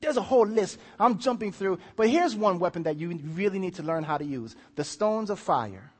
[0.01, 3.75] There's a whole list I'm jumping through, but here's one weapon that you really need
[3.75, 5.93] to learn how to use the stones of fire.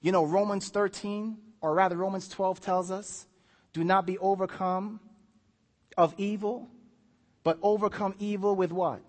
[0.00, 3.26] You know, Romans 13, or rather Romans 12 tells us,
[3.72, 5.00] do not be overcome
[5.96, 6.68] of evil,
[7.42, 9.02] but overcome evil with what?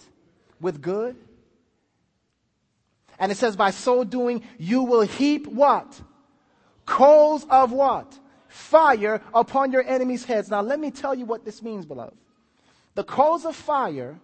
[0.60, 1.16] With good.
[3.20, 6.02] And it says, by so doing, you will heap what?
[6.86, 8.18] Coals of what?
[8.58, 10.50] Fire upon your enemies' heads.
[10.50, 12.18] Now, let me tell you what this means, beloved.
[12.96, 14.20] The coals of fire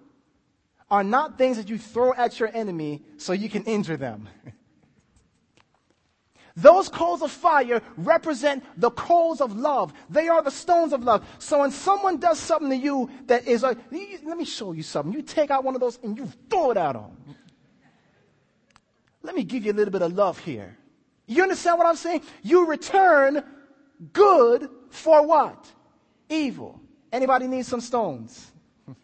[0.89, 4.27] are not things that you throw at your enemy so you can injure them.
[6.55, 9.91] Those coals of fire represent the coals of love.
[10.09, 11.25] They are the stones of love.
[11.39, 15.13] So when someone does something to you that is like, let me show you something.
[15.13, 17.17] You take out one of those and you throw it out on.
[19.23, 20.77] Let me give you a little bit of love here.
[21.25, 22.21] You understand what I'm saying?
[22.43, 23.43] You return
[24.11, 25.71] good for what?
[26.29, 26.81] Evil.
[27.11, 28.51] Anybody need some stones?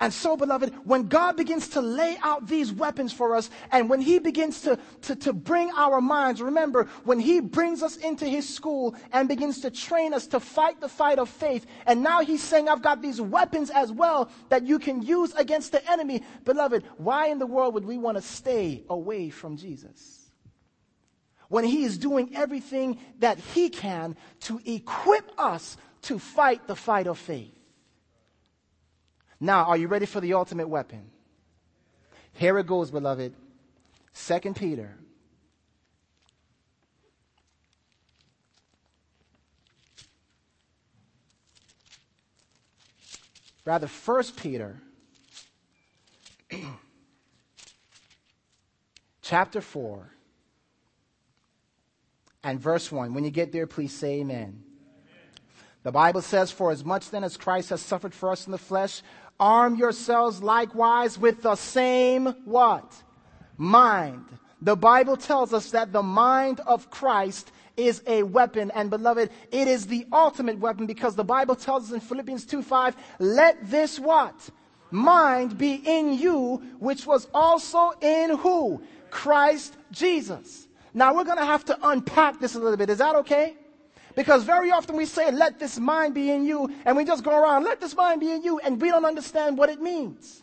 [0.00, 4.00] And so, beloved, when God begins to lay out these weapons for us, and when
[4.00, 8.48] He begins to, to, to bring our minds, remember, when He brings us into His
[8.48, 12.42] school and begins to train us to fight the fight of faith, and now He's
[12.42, 16.22] saying, I've got these weapons as well that you can use against the enemy.
[16.44, 20.17] Beloved, why in the world would we want to stay away from Jesus?
[21.48, 27.06] When He is doing everything that He can to equip us to fight the fight
[27.06, 27.54] of faith.
[29.40, 31.10] Now, are you ready for the ultimate weapon?
[32.32, 33.34] Here it goes, beloved.
[34.12, 34.96] Second Peter.
[43.64, 44.80] Rather, First Peter,
[49.22, 50.10] chapter 4,
[52.48, 53.14] and verse 1.
[53.14, 54.62] When you get there, please say amen.
[55.82, 58.58] The Bible says, For as much then as Christ has suffered for us in the
[58.58, 59.02] flesh,
[59.40, 62.92] Arm yourselves likewise with the same what?
[63.56, 64.24] Mind.
[64.60, 68.72] The Bible tells us that the mind of Christ is a weapon.
[68.72, 72.62] And beloved, it is the ultimate weapon because the Bible tells us in Philippians 2
[72.62, 74.34] 5, let this what?
[74.90, 78.82] Mind be in you, which was also in who?
[79.10, 80.67] Christ Jesus.
[80.94, 82.90] Now we're going to have to unpack this a little bit.
[82.90, 83.56] Is that okay?
[84.14, 87.40] Because very often we say, let this mind be in you, and we just go
[87.40, 90.42] around, let this mind be in you, and we don't understand what it means.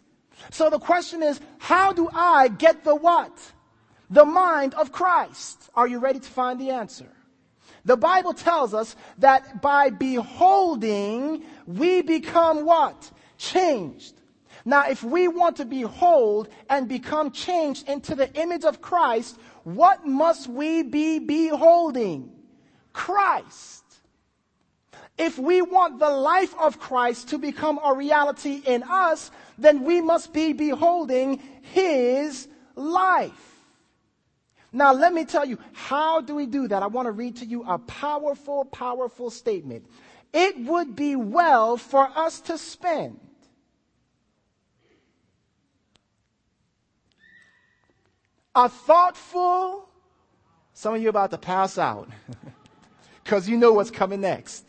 [0.51, 3.37] So the question is, how do I get the what?
[4.09, 5.69] The mind of Christ.
[5.75, 7.11] Are you ready to find the answer?
[7.83, 13.11] The Bible tells us that by beholding, we become what?
[13.37, 14.13] Changed.
[14.63, 20.05] Now, if we want to behold and become changed into the image of Christ, what
[20.05, 22.31] must we be beholding?
[22.93, 23.83] Christ.
[25.17, 30.01] If we want the life of Christ to become a reality in us, then we
[30.01, 31.41] must be beholding
[31.73, 33.33] His life.
[34.71, 36.83] Now, let me tell you, how do we do that?
[36.83, 39.87] I want to read to you a powerful, powerful statement.
[40.31, 43.19] It would be well for us to spend
[48.55, 49.89] a thoughtful,
[50.73, 52.09] some of you about to pass out.
[53.25, 54.63] because you know what's coming next.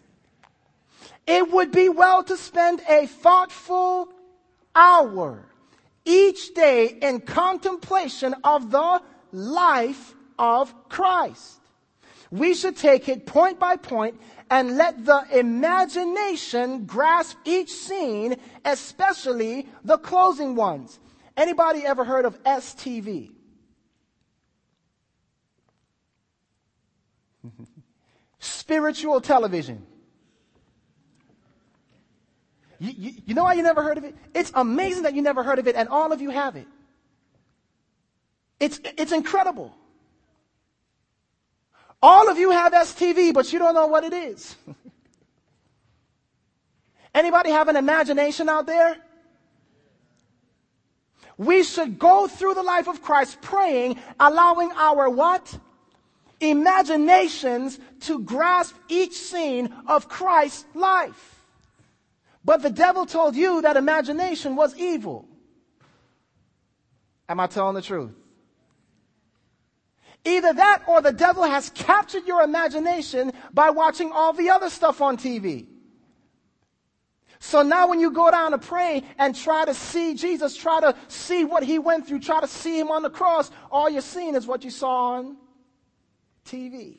[1.26, 4.09] It would be well to spend a thoughtful
[4.74, 5.47] hour
[6.07, 11.61] each day in contemplation of the life of Christ.
[12.30, 14.18] We should take it point by point
[14.51, 20.99] and let the imagination grasp each scene, especially the closing ones.
[21.37, 23.36] Anybody ever heard of STV?
[28.47, 29.84] Spiritual television.
[32.78, 34.14] You, you, you, know why you never heard of it?
[34.34, 36.66] It's amazing that you never heard of it, and all of you have it.
[38.61, 39.74] It's, it's incredible.
[42.03, 44.57] All of you have STV, but you don't know what it is.
[47.14, 48.97] Anybody have an imagination out there?
[51.38, 55.59] We should go through the life of Christ praying, allowing our what?
[56.41, 61.45] Imaginations to grasp each scene of Christ's life.
[62.45, 65.28] But the devil told you that imagination was evil.
[67.28, 68.12] Am I telling the truth?
[70.24, 75.01] Either that or the devil has captured your imagination by watching all the other stuff
[75.01, 75.66] on TV.
[77.39, 80.97] So now when you go down to pray and try to see Jesus, try to
[81.09, 84.34] see what he went through, try to see him on the cross, all you're seeing
[84.34, 85.37] is what you saw on
[86.47, 86.99] TV.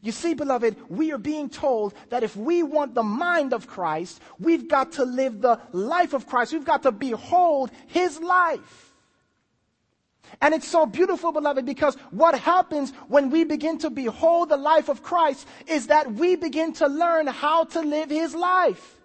[0.00, 4.20] You see, beloved, we are being told that if we want the mind of Christ,
[4.38, 6.52] we've got to live the life of Christ.
[6.52, 8.94] We've got to behold his life.
[10.40, 14.88] And it's so beautiful, beloved, because what happens when we begin to behold the life
[14.88, 18.96] of Christ is that we begin to learn how to live his life.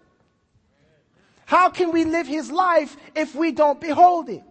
[1.46, 4.44] How can we live his life if we don't behold it?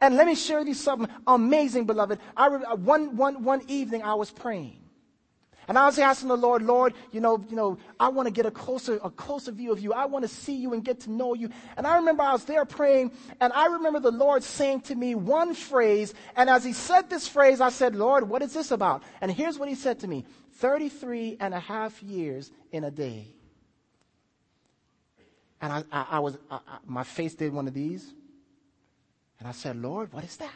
[0.00, 2.18] And let me share with you something amazing, beloved.
[2.36, 4.80] I, uh, one, one, one evening I was praying.
[5.66, 8.44] And I was asking the Lord, Lord, you know, you know, I want to get
[8.44, 9.92] a closer, a closer view of you.
[9.92, 11.48] I want to see you and get to know you.
[11.76, 15.14] And I remember I was there praying, and I remember the Lord saying to me
[15.14, 16.12] one phrase.
[16.36, 19.02] And as he said this phrase, I said, Lord, what is this about?
[19.20, 20.26] And here's what he said to me
[20.56, 23.28] 33 and a half years in a day.
[25.62, 28.12] And I, I, I was, I, my face did one of these.
[29.38, 30.50] And I said, Lord, what is that?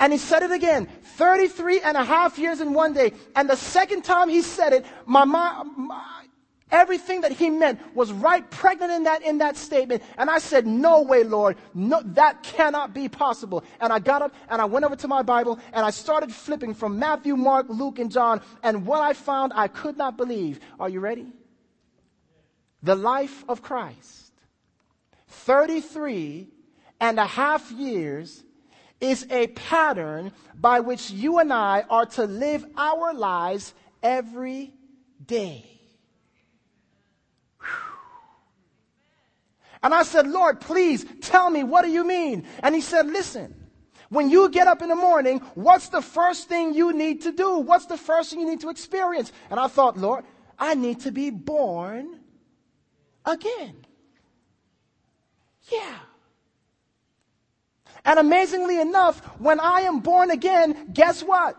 [0.00, 3.12] And he said it again 33 and a half years in one day.
[3.36, 6.24] And the second time he said it, my, my, my,
[6.70, 10.02] everything that he meant was right pregnant in that, in that statement.
[10.18, 11.56] And I said, No way, Lord.
[11.74, 13.64] No, that cannot be possible.
[13.80, 16.74] And I got up and I went over to my Bible and I started flipping
[16.74, 18.40] from Matthew, Mark, Luke, and John.
[18.62, 20.60] And what I found, I could not believe.
[20.80, 21.32] Are you ready?
[22.82, 24.23] The life of Christ.
[25.34, 26.48] 33
[27.00, 28.42] and a half years
[29.00, 34.72] is a pattern by which you and I are to live our lives every
[35.24, 35.74] day.
[39.82, 42.46] And I said, Lord, please tell me, what do you mean?
[42.60, 43.54] And he said, listen,
[44.08, 47.58] when you get up in the morning, what's the first thing you need to do?
[47.58, 49.30] What's the first thing you need to experience?
[49.50, 50.24] And I thought, Lord,
[50.58, 52.20] I need to be born
[53.26, 53.83] again.
[55.70, 55.98] Yeah.
[58.04, 61.56] And amazingly enough, when I am born again, guess what?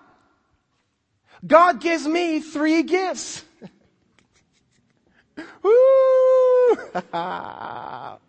[1.45, 3.43] God gives me three gifts.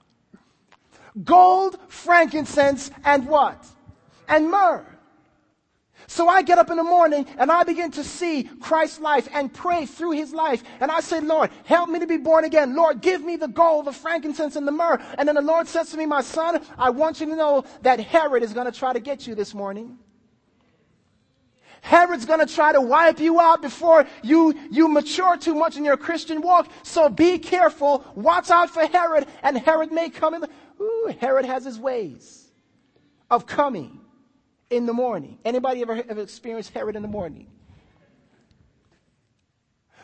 [1.24, 3.64] Gold, frankincense, and what?
[4.28, 4.84] And myrrh.
[6.08, 9.52] So I get up in the morning and I begin to see Christ's life and
[9.52, 10.62] pray through his life.
[10.80, 12.76] And I say, Lord, help me to be born again.
[12.76, 15.02] Lord, give me the gold, the frankincense, and the myrrh.
[15.18, 17.98] And then the Lord says to me, my son, I want you to know that
[17.98, 19.98] Herod is going to try to get you this morning.
[21.80, 25.84] Herod's going to try to wipe you out before you, you mature too much in
[25.84, 26.68] your Christian walk.
[26.82, 28.04] So be careful.
[28.14, 29.26] Watch out for Herod.
[29.42, 30.40] And Herod may come in.
[30.40, 30.50] The,
[30.80, 32.50] ooh, Herod has his ways
[33.30, 34.00] of coming
[34.70, 35.38] in the morning.
[35.44, 37.46] Anybody ever, ever experienced Herod in the morning?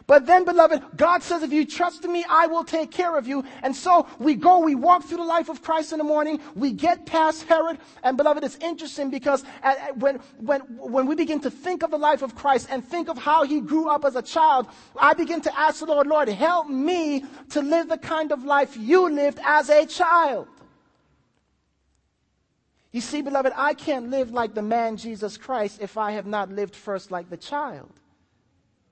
[0.06, 3.44] But then, beloved, God says, if you trust me, I will take care of you.
[3.62, 6.40] And so we go, we walk through the life of Christ in the morning.
[6.54, 7.78] We get past Herod.
[8.02, 9.44] And beloved, it's interesting because
[9.94, 13.16] when, when, when we begin to think of the life of Christ and think of
[13.16, 16.68] how he grew up as a child, I begin to ask the Lord, Lord, help
[16.68, 20.48] me to live the kind of life you lived as a child.
[22.92, 26.50] You see, beloved, I can't live like the man Jesus Christ if I have not
[26.50, 27.90] lived first like the child,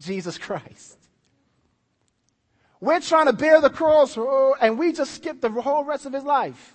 [0.00, 0.96] Jesus Christ.
[2.80, 6.14] We're trying to bear the cross oh, and we just skip the whole rest of
[6.14, 6.74] his life.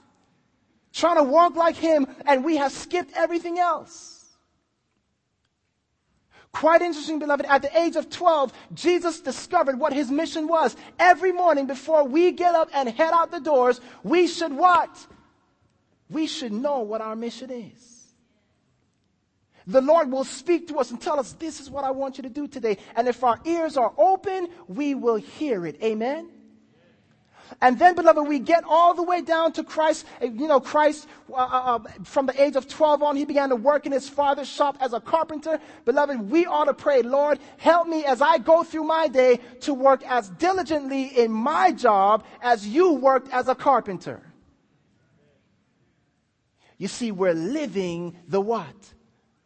[0.93, 4.15] Trying to walk like him and we have skipped everything else.
[6.51, 7.45] Quite interesting, beloved.
[7.47, 10.78] At the age of 12, Jesus discovered what his mission was.
[10.99, 15.07] Every morning before we get up and head out the doors, we should what?
[16.10, 17.95] We should know what our mission is.
[19.68, 22.24] The Lord will speak to us and tell us, this is what I want you
[22.24, 22.78] to do today.
[22.95, 25.82] And if our ears are open, we will hear it.
[25.84, 26.30] Amen?
[27.62, 30.06] And then, beloved, we get all the way down to Christ.
[30.22, 33.56] You know, Christ, uh, uh, uh, from the age of 12 on, he began to
[33.56, 35.60] work in his father's shop as a carpenter.
[35.86, 39.74] Beloved, we ought to pray, Lord, help me as I go through my day to
[39.74, 44.22] work as diligently in my job as you worked as a carpenter.
[46.78, 48.76] You see, we're living the what?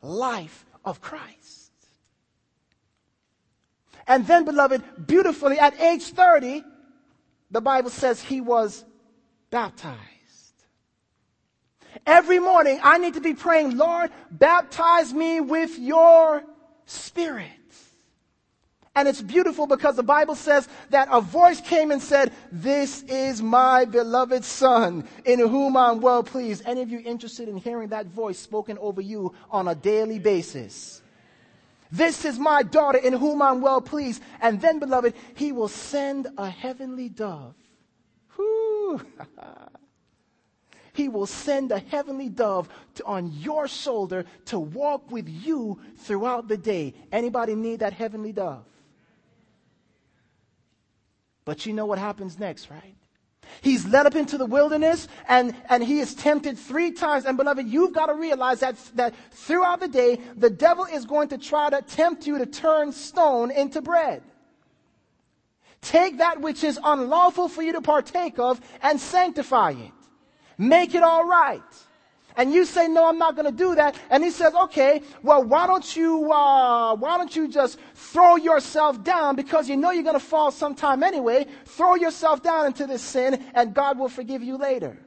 [0.02, 1.72] Life of Christ.
[4.08, 6.64] And then, beloved, beautifully, at age 30,
[7.52, 8.84] the Bible says he was
[9.52, 10.00] baptized.
[12.06, 16.44] Every morning, I need to be praying, Lord, baptize me with your
[16.86, 17.59] spirit.
[19.00, 23.42] And it's beautiful because the Bible says that a voice came and said, This is
[23.42, 26.64] my beloved Son, in whom I'm well pleased.
[26.66, 31.02] Any of you interested in hearing that voice spoken over you on a daily basis?
[31.90, 34.22] This is my daughter in whom I'm well pleased.
[34.42, 37.56] And then, beloved, he will send a heavenly dove.
[40.92, 46.50] he will send a heavenly dove to, on your shoulder to walk with you throughout
[46.50, 46.94] the day.
[47.14, 48.66] Anybody need that heavenly dove?
[51.50, 52.94] But you know what happens next, right?
[53.62, 57.26] He's led up into the wilderness and, and he is tempted three times.
[57.26, 61.30] And beloved, you've got to realize that, that throughout the day, the devil is going
[61.30, 64.22] to try to tempt you to turn stone into bread.
[65.82, 69.92] Take that which is unlawful for you to partake of and sanctify it.
[70.60, 71.64] Make it all right.
[72.40, 74.00] And you say, no, I'm not going to do that.
[74.10, 79.04] And he says, okay, well, why don't you, uh, why don't you just throw yourself
[79.04, 81.48] down because you know you're going to fall sometime anyway.
[81.66, 84.98] Throw yourself down into this sin and God will forgive you later.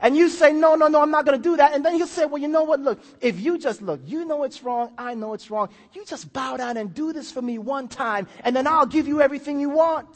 [0.00, 1.74] And you say, no, no, no, I'm not going to do that.
[1.74, 2.80] And then he'll say, well, you know what?
[2.80, 4.92] Look, if you just look, you know it's wrong.
[4.98, 5.68] I know it's wrong.
[5.92, 9.06] You just bow down and do this for me one time and then I'll give
[9.06, 10.08] you everything you want.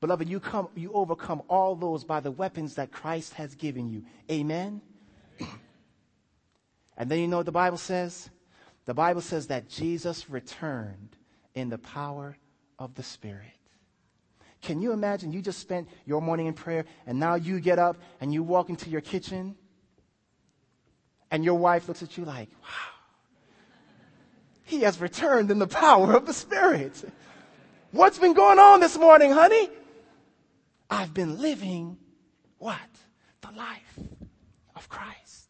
[0.00, 4.04] Beloved, you come, you overcome all those by the weapons that Christ has given you.
[4.30, 4.82] Amen.
[6.96, 8.28] and then you know what the Bible says?
[8.84, 11.16] The Bible says that Jesus returned
[11.54, 12.36] in the power
[12.78, 13.48] of the Spirit.
[14.60, 17.96] Can you imagine you just spent your morning in prayer and now you get up
[18.20, 19.56] and you walk into your kitchen
[21.30, 22.68] and your wife looks at you like, wow,
[24.64, 27.02] he has returned in the power of the Spirit.
[27.92, 29.68] What's been going on this morning, honey?
[30.88, 31.98] I've been living
[32.58, 32.78] what?
[33.40, 33.98] The life
[34.74, 35.48] of Christ.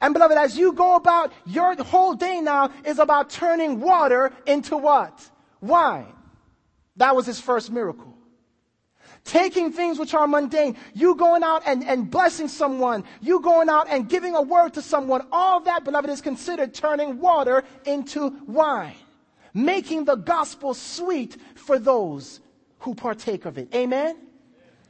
[0.00, 4.76] And beloved, as you go about your whole day now is about turning water into
[4.76, 5.30] what?
[5.60, 6.12] Wine.
[6.96, 8.12] That was his first miracle.
[9.24, 13.88] Taking things which are mundane, you going out and, and blessing someone, you going out
[13.88, 18.94] and giving a word to someone, all that, beloved, is considered turning water into wine.
[19.54, 22.40] Making the gospel sweet for those
[22.80, 23.74] who partake of it.
[23.74, 24.16] Amen?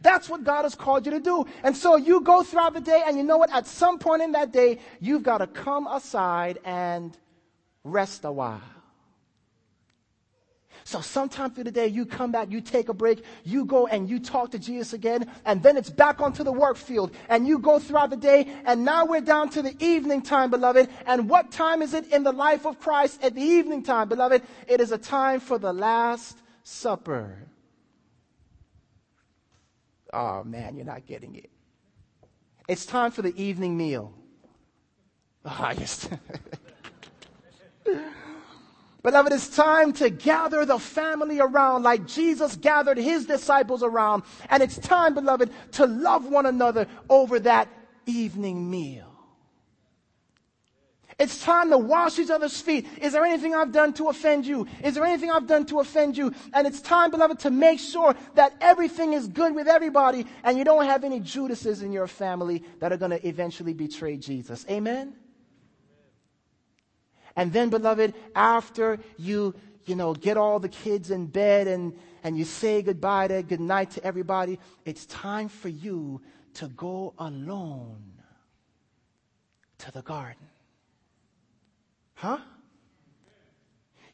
[0.05, 1.47] That's what God has called you to do.
[1.63, 3.51] And so you go throughout the day, and you know what?
[3.51, 7.17] At some point in that day, you've got to come aside and
[7.83, 8.61] rest a while.
[10.85, 14.07] So sometime through the day, you come back, you take a break, you go and
[14.07, 17.11] you talk to Jesus again, and then it's back onto the work field.
[17.31, 20.91] And you go throughout the day, and now we're down to the evening time, beloved.
[21.07, 24.43] And what time is it in the life of Christ at the evening time, beloved?
[24.69, 27.39] It is a time for the Last Supper.
[30.15, 31.51] Oh man, you're not getting it.
[32.69, 34.15] It's time for the evening meal.
[35.45, 36.09] Oh, just.
[39.03, 44.23] Beloved, it's time to gather the family around like Jesus gathered his disciples around.
[44.49, 47.69] And it's time, beloved, to love one another over that
[48.07, 49.14] evening meal.
[51.19, 52.87] It's time to wash each other's feet.
[53.01, 54.67] Is there anything I've done to offend you?
[54.83, 56.35] Is there anything I've done to offend you?
[56.53, 60.65] And it's time, beloved, to make sure that everything is good with everybody and you
[60.65, 64.67] don't have any Judases in your family that are going to eventually betray Jesus.
[64.69, 65.15] Amen?
[67.37, 69.55] And then, beloved, after you,
[69.87, 73.61] you know, get all the kids in bed and, and you say goodbye to, good
[73.61, 76.21] night to everybody, it's time for you
[76.55, 78.15] to go alone
[79.79, 80.47] to the garden.
[82.25, 82.39] Huh?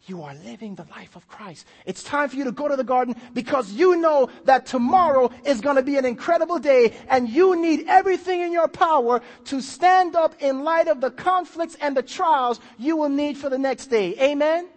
[0.07, 1.65] You are living the life of Christ.
[1.87, 5.61] It's time for you to go to the garden because you know that tomorrow is
[5.61, 10.17] going to be an incredible day and you need everything in your power to stand
[10.17, 13.87] up in light of the conflicts and the trials you will need for the next
[13.87, 14.17] day.
[14.21, 14.69] Amen?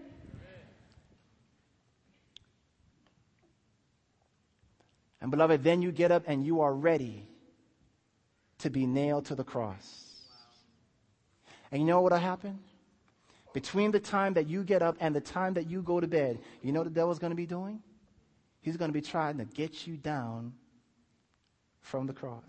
[5.22, 7.26] And beloved, then you get up and you are ready
[8.60, 10.20] to be nailed to the cross.
[11.72, 12.60] And you know what will happen?
[13.54, 16.40] Between the time that you get up and the time that you go to bed,
[16.62, 17.82] you know the devil's going to be doing?
[18.62, 20.54] He's going to be trying to get you down
[21.82, 22.42] from the cross.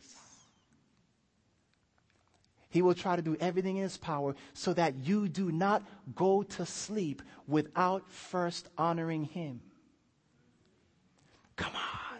[2.70, 5.82] He will try to do everything in his power so that you do not
[6.16, 9.60] go to sleep without first honoring him.
[11.56, 12.18] Come on.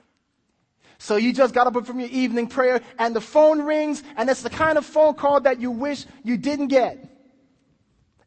[0.98, 4.42] So you just got up from your evening prayer and the phone rings and it's
[4.42, 7.13] the kind of phone call that you wish you didn't get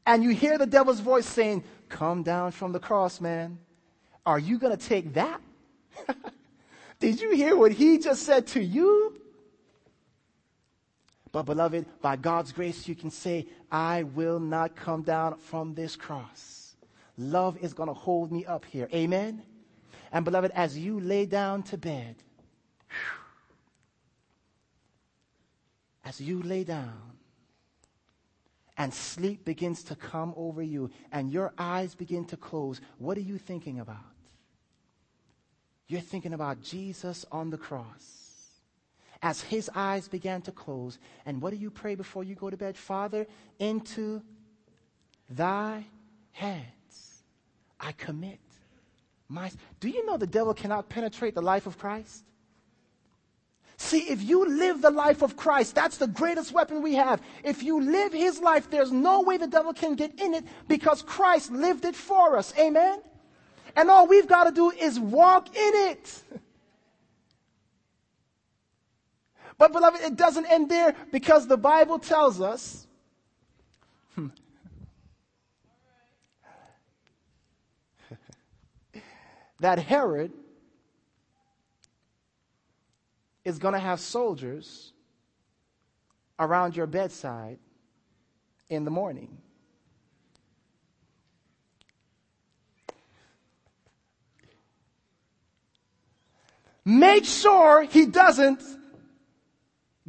[0.08, 3.60] and you hear the devil's voice saying, Come down from the cross, man.
[4.26, 5.40] Are you going to take that?
[7.00, 9.22] Did you hear what he just said to you?
[11.32, 15.96] But, beloved, by God's grace, you can say, I will not come down from this
[15.96, 16.76] cross.
[17.18, 18.90] Love is going to hold me up here.
[18.94, 19.44] Amen?
[20.12, 22.16] And, beloved, as you lay down to bed,
[26.06, 27.17] as you lay down,
[28.78, 33.22] and sleep begins to come over you and your eyes begin to close, what are
[33.22, 33.98] you thinking about?
[35.88, 38.24] You're thinking about Jesus on the cross.
[39.22, 42.58] As his eyes began to close, and what do you pray before you go to
[42.58, 42.78] bed?
[42.78, 43.26] Father,
[43.58, 44.22] into
[45.30, 45.84] thy
[46.34, 47.24] hands
[47.80, 48.40] I commit
[49.28, 49.52] my.
[49.80, 52.24] Do you know the devil cannot penetrate the life of Christ?
[53.78, 57.22] See, if you live the life of Christ, that's the greatest weapon we have.
[57.44, 61.04] If you live his life, there's no way the devil can get in it because
[61.04, 62.52] Christ lived it for us.
[62.58, 63.00] Amen?
[63.76, 66.24] And all we've got to do is walk in it.
[69.60, 72.86] But beloved, it doesn't end there because the Bible tells us
[79.60, 80.32] that Herod
[83.48, 84.92] is going to have soldiers
[86.38, 87.58] around your bedside
[88.70, 89.38] in the morning.
[96.84, 98.62] Make sure he doesn't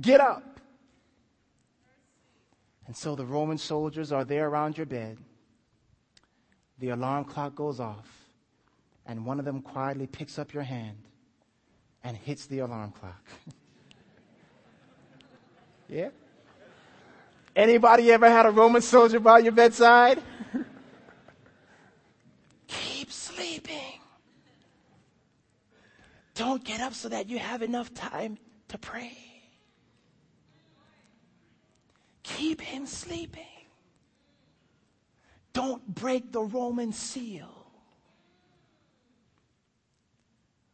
[0.00, 0.58] get up.
[2.88, 5.16] And so the Roman soldiers are there around your bed.
[6.80, 8.08] The alarm clock goes off,
[9.06, 11.07] and one of them quietly picks up your hand
[12.04, 13.24] and hits the alarm clock.
[15.88, 16.08] yeah?
[17.54, 20.22] Anybody ever had a Roman soldier by your bedside?
[22.68, 24.00] Keep sleeping.
[26.34, 28.38] Don't get up so that you have enough time
[28.68, 29.18] to pray.
[32.22, 33.42] Keep him sleeping.
[35.52, 37.57] Don't break the Roman seal.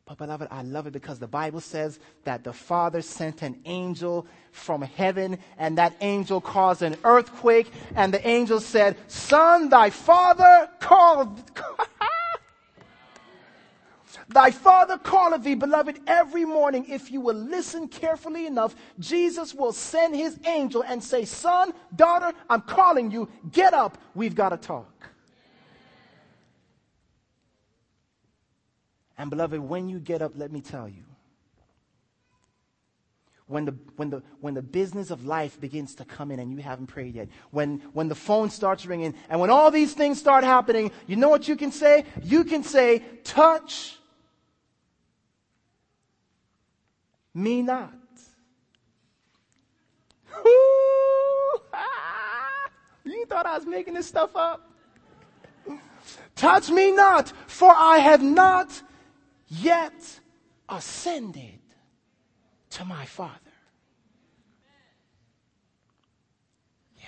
[0.07, 4.27] But, beloved, I love it because the Bible says that the Father sent an angel
[4.53, 10.69] from heaven, and that angel caused an earthquake, and the angel said, Son, thy father
[10.79, 11.43] called.
[14.29, 16.87] Thy father calleth thee, beloved, every morning.
[16.89, 22.33] If you will listen carefully enough, Jesus will send his angel and say, Son, daughter,
[22.49, 23.29] I'm calling you.
[23.53, 23.99] Get up.
[24.15, 25.11] We've got to talk.
[29.17, 31.05] And beloved, when you get up, let me tell you,
[33.47, 36.59] when the, when the, when the business of life begins to come in and you
[36.59, 40.45] haven't prayed yet, when, when the phone starts ringing, and when all these things start
[40.45, 42.07] happening, you know what you can say?
[42.23, 43.99] You can say, touch
[47.35, 47.93] me not.
[53.05, 54.71] you thought I was making this stuff up?
[56.35, 58.83] Touch me not, for I have not
[59.63, 60.21] yet
[60.69, 61.61] ascended
[62.71, 63.33] to my Father.
[66.99, 67.07] Yeah.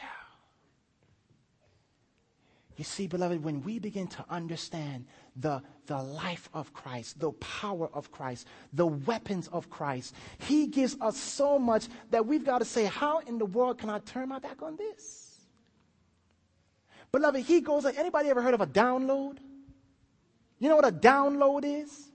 [2.76, 7.88] You see, beloved, when we begin to understand the, the life of Christ, the power
[7.92, 12.64] of Christ, the weapons of Christ, He gives us so much that we've got to
[12.64, 15.40] say, How in the world can I turn my back on this?
[17.12, 19.38] Beloved, He goes, anybody ever heard of a download?
[20.58, 22.10] You know what a download is?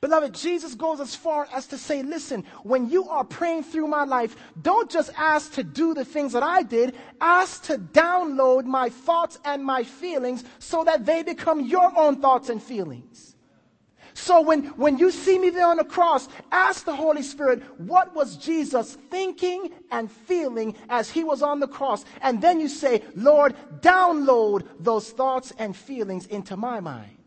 [0.00, 4.04] Beloved, Jesus goes as far as to say, listen, when you are praying through my
[4.04, 8.88] life, don't just ask to do the things that I did, ask to download my
[8.88, 13.36] thoughts and my feelings so that they become your own thoughts and feelings.
[14.14, 18.14] So when, when you see me there on the cross, ask the Holy Spirit, what
[18.14, 22.06] was Jesus thinking and feeling as he was on the cross?
[22.22, 27.19] And then you say, Lord, download those thoughts and feelings into my mind.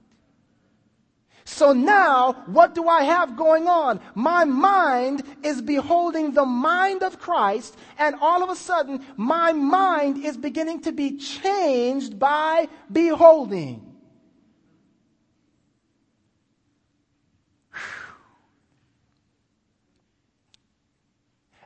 [1.45, 3.99] So now, what do I have going on?
[4.15, 10.23] My mind is beholding the mind of Christ, and all of a sudden, my mind
[10.23, 13.93] is beginning to be changed by beholding.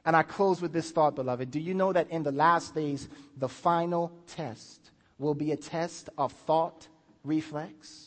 [0.07, 1.51] And I close with this thought, beloved.
[1.51, 6.09] Do you know that in the last days, the final test will be a test
[6.17, 6.88] of thought
[7.25, 8.06] reflex?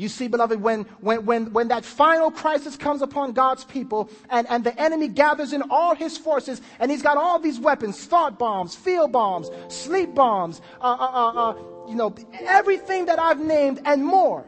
[0.00, 4.46] You see, beloved, when, when, when, when that final crisis comes upon God's people and,
[4.48, 8.38] and the enemy gathers in all his forces and he's got all these weapons, thought
[8.38, 11.54] bombs, field bombs, sleep bombs, uh, uh, uh, uh
[11.86, 14.46] you know, everything that I've named and more.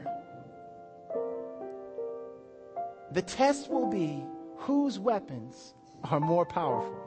[3.11, 4.24] The test will be
[4.57, 5.74] whose weapons
[6.05, 7.01] are more powerful.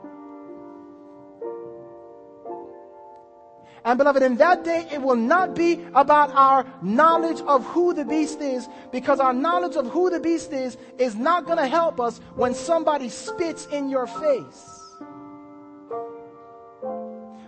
[3.84, 8.04] And beloved, in that day, it will not be about our knowledge of who the
[8.04, 12.00] beast is, because our knowledge of who the beast is is not going to help
[12.00, 14.94] us when somebody spits in your face.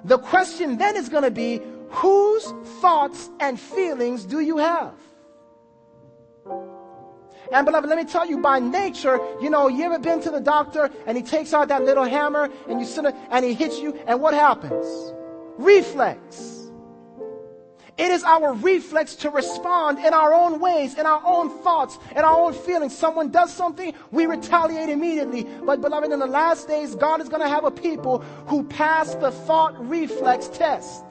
[0.04, 1.60] The question then is going to be,
[1.90, 2.44] whose
[2.80, 4.94] thoughts and feelings do you have?
[7.50, 10.40] And beloved, let me tell you, by nature, you know, you ever been to the
[10.40, 13.98] doctor and he takes out that little hammer and you sit and he hits you,
[14.06, 14.86] and what happens?
[15.59, 16.54] Reflex.
[17.98, 22.18] It is our reflex to respond in our own ways, in our own thoughts, in
[22.18, 22.96] our own feelings.
[22.96, 25.44] Someone does something, we retaliate immediately.
[25.64, 29.16] But, beloved, in the last days, God is going to have a people who pass
[29.16, 31.04] the thought reflex test.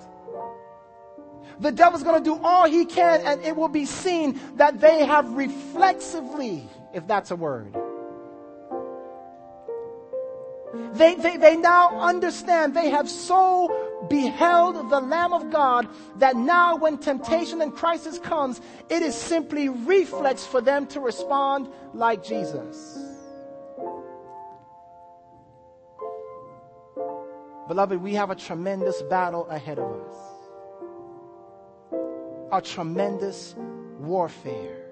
[1.60, 5.06] The devil's going to do all he can, and it will be seen that they
[5.06, 7.76] have reflexively, if that's a word,
[10.94, 15.88] they, they, they now understand, they have so beheld the Lamb of God
[16.18, 21.68] that now when temptation and crisis comes, it is simply reflex for them to respond
[21.94, 23.00] like Jesus.
[27.68, 30.16] Beloved, we have a tremendous battle ahead of us.
[32.52, 33.56] A tremendous
[34.00, 34.86] warfare.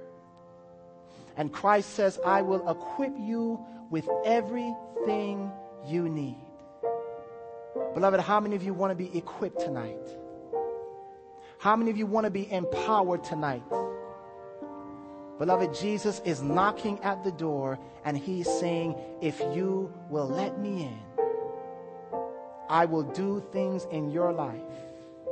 [1.37, 5.51] And Christ says, I will equip you with everything
[5.85, 6.44] you need.
[7.95, 10.05] Beloved, how many of you want to be equipped tonight?
[11.59, 13.63] How many of you want to be empowered tonight?
[15.39, 20.83] Beloved, Jesus is knocking at the door and he's saying, If you will let me
[20.83, 20.99] in,
[22.69, 24.59] I will do things in your life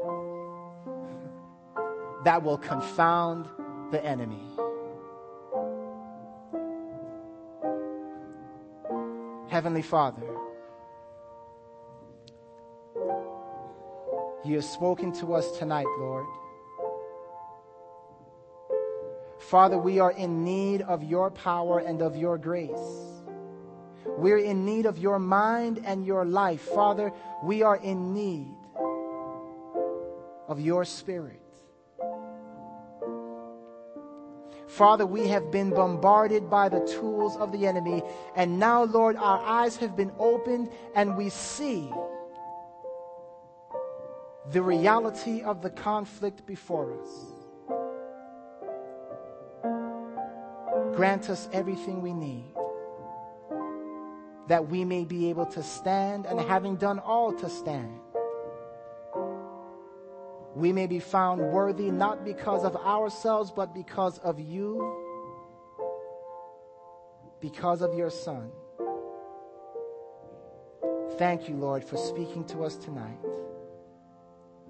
[2.24, 3.50] that will confound
[3.92, 4.42] the enemy.
[9.50, 10.33] Heavenly Father,
[14.46, 16.26] you have spoken to us tonight, Lord.
[19.40, 22.72] Father, we are in need of your power and of your grace.
[24.06, 26.62] We're in need of your mind and your life.
[26.62, 27.12] Father,
[27.44, 28.56] we are in need
[30.48, 31.40] of your spirit.
[34.68, 38.02] Father, we have been bombarded by the tools of the enemy,
[38.36, 41.92] and now, Lord, our eyes have been opened and we see
[44.52, 47.10] the reality of the conflict before us.
[50.96, 52.46] Grant us everything we need
[54.48, 58.00] that we may be able to stand, and having done all to stand,
[60.56, 65.00] we may be found worthy not because of ourselves, but because of you,
[67.40, 68.52] because of your Son.
[71.18, 73.18] Thank you, Lord, for speaking to us tonight.